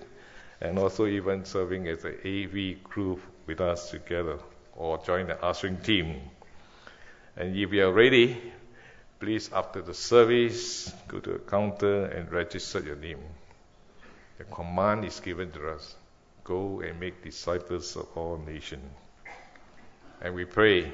and 0.61 0.79
also 0.79 1.07
even 1.07 1.45
serving 1.45 1.87
as 1.89 2.05
an 2.05 2.17
AV 2.25 2.83
crew 2.85 3.21
with 3.47 3.61
us 3.61 3.91
together 3.91 4.39
or 4.75 4.99
join 5.05 5.27
the 5.27 5.45
ushering 5.45 5.79
team. 5.79 6.21
And 7.37 7.57
if 7.57 7.73
you 7.73 7.87
are 7.87 7.93
ready, 7.93 8.37
please 9.21 9.51
after 9.53 9.83
the 9.83 9.95
service 9.95 10.93
go 11.09 11.21
to 11.21 11.33
the 11.33 11.39
counter 11.39 12.07
and 12.07 12.31
register 12.31 12.81
your 12.81 12.97
name. 12.97 13.21
The 14.39 14.45
command 14.45 15.05
is 15.05 15.21
given 15.21 15.51
to 15.53 15.71
us. 15.71 15.95
Go 16.45 16.81
and 16.81 17.01
make 17.01 17.25
disciples 17.25 17.97
of 17.97 18.07
all 18.15 18.39
nations. 18.39 18.85
And 20.21 20.35
we 20.35 20.45
pray 20.45 20.93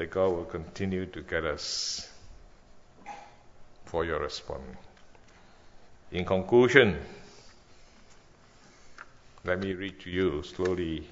that 0.00 0.08
God 0.08 0.32
will 0.32 0.46
continue 0.46 1.04
to 1.04 1.20
guide 1.20 1.44
us 1.44 2.08
for 3.84 4.02
your 4.02 4.18
response. 4.18 4.64
In 6.10 6.24
conclusion, 6.24 6.96
let 9.44 9.60
me 9.60 9.74
read 9.74 10.00
to 10.00 10.10
you 10.10 10.42
slowly. 10.42 11.06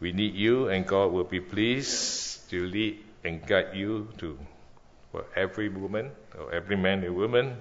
We 0.00 0.12
need 0.12 0.34
you, 0.34 0.68
and 0.68 0.86
God 0.86 1.12
will 1.12 1.24
be 1.24 1.40
pleased 1.40 2.50
to 2.50 2.66
lead 2.66 3.02
and 3.24 3.40
guide 3.46 3.72
you 3.72 4.08
to 4.18 4.38
for 5.10 5.24
every 5.34 5.70
woman 5.70 6.10
or 6.38 6.52
every 6.52 6.76
man 6.76 7.04
and 7.04 7.16
woman, 7.16 7.56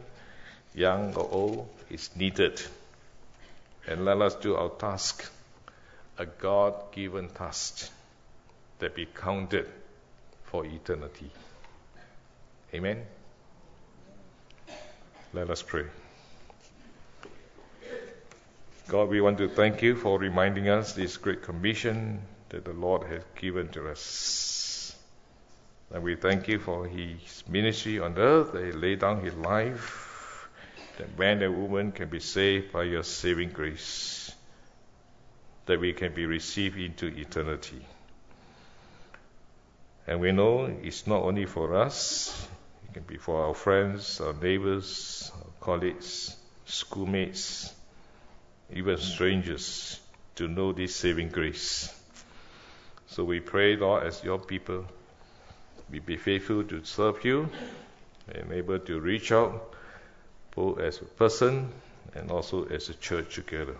young 0.75 1.15
or 1.15 1.29
old, 1.31 1.69
is 1.89 2.09
needed. 2.17 2.61
And 3.87 4.03
let 4.03 4.21
us 4.21 4.35
do 4.35 4.55
our 4.55 4.71
task, 4.71 5.23
a 6.17 6.25
God 6.25 6.91
given 6.91 7.29
task 7.29 7.89
that 8.79 8.93
be 8.93 9.05
counted 9.05 9.69
for 10.53 10.63
eternity. 10.67 11.31
Amen. 12.75 13.03
Let 15.33 15.49
us 15.49 15.63
pray. 15.63 15.85
God, 18.87 19.09
we 19.09 19.19
want 19.19 19.39
to 19.39 19.49
thank 19.49 19.81
you 19.81 19.95
for 19.95 20.19
reminding 20.19 20.69
us 20.69 20.93
this 20.93 21.17
great 21.17 21.41
commission 21.41 22.21
that 22.49 22.65
the 22.65 22.73
Lord 22.73 23.07
has 23.07 23.23
given 23.35 23.69
to 23.69 23.89
us. 23.89 24.95
And 25.91 26.03
we 26.03 26.15
thank 26.15 26.47
you 26.47 26.59
for 26.59 26.85
his 26.85 27.43
ministry 27.49 27.99
on 27.99 28.15
earth, 28.19 28.51
that 28.51 28.63
he 28.63 28.73
laid 28.73 28.99
down 28.99 29.21
his 29.21 29.33
life, 29.33 30.47
that 30.99 31.17
man 31.17 31.41
and 31.41 31.63
woman 31.63 31.91
can 31.91 32.09
be 32.09 32.19
saved 32.19 32.71
by 32.71 32.83
your 32.83 33.01
saving 33.01 33.49
grace, 33.49 34.31
that 35.65 35.79
we 35.79 35.93
can 35.93 36.13
be 36.13 36.27
received 36.27 36.77
into 36.77 37.07
eternity. 37.07 37.83
And 40.05 40.19
we 40.19 40.31
know 40.31 40.65
it's 40.65 41.07
not 41.07 41.23
only 41.23 41.45
for 41.45 41.75
us, 41.75 42.47
it 42.85 42.93
can 42.93 43.03
be 43.03 43.17
for 43.17 43.45
our 43.45 43.53
friends, 43.53 44.19
our 44.19 44.33
neighbors, 44.33 45.31
our 45.37 45.51
colleagues, 45.61 46.35
schoolmates, 46.65 47.73
even 48.73 48.97
strangers, 48.97 49.99
to 50.35 50.47
know 50.47 50.73
this 50.73 50.95
saving 50.95 51.29
grace. 51.29 51.93
So 53.07 53.23
we 53.23 53.39
pray, 53.39 53.75
Lord, 53.75 54.03
as 54.03 54.23
your 54.23 54.39
people, 54.39 54.85
we 55.89 55.99
be 55.99 56.17
faithful 56.17 56.63
to 56.63 56.83
serve 56.83 57.23
you 57.23 57.49
and 58.27 58.51
able 58.51 58.79
to 58.79 58.99
reach 58.99 59.31
out 59.31 59.73
both 60.55 60.79
as 60.79 60.99
a 61.01 61.05
person 61.05 61.71
and 62.15 62.31
also 62.31 62.65
as 62.65 62.89
a 62.89 62.93
church 62.93 63.35
together. 63.35 63.75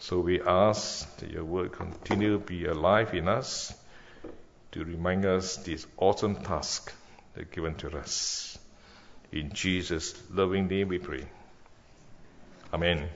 So 0.00 0.20
we 0.20 0.40
ask 0.40 1.16
that 1.18 1.30
your 1.30 1.44
word 1.44 1.72
continue 1.72 2.32
to 2.32 2.44
be 2.44 2.66
alive 2.66 3.14
in 3.14 3.28
us 3.28 3.72
to 4.72 4.84
remind 4.84 5.24
us 5.24 5.56
this 5.58 5.86
awesome 5.96 6.36
task 6.36 6.92
that 7.34 7.50
given 7.50 7.74
to 7.76 7.96
us. 7.98 8.58
In 9.32 9.52
Jesus' 9.52 10.14
loving 10.30 10.68
name 10.68 10.88
we 10.88 10.98
pray. 10.98 11.24
Amen. 12.72 13.08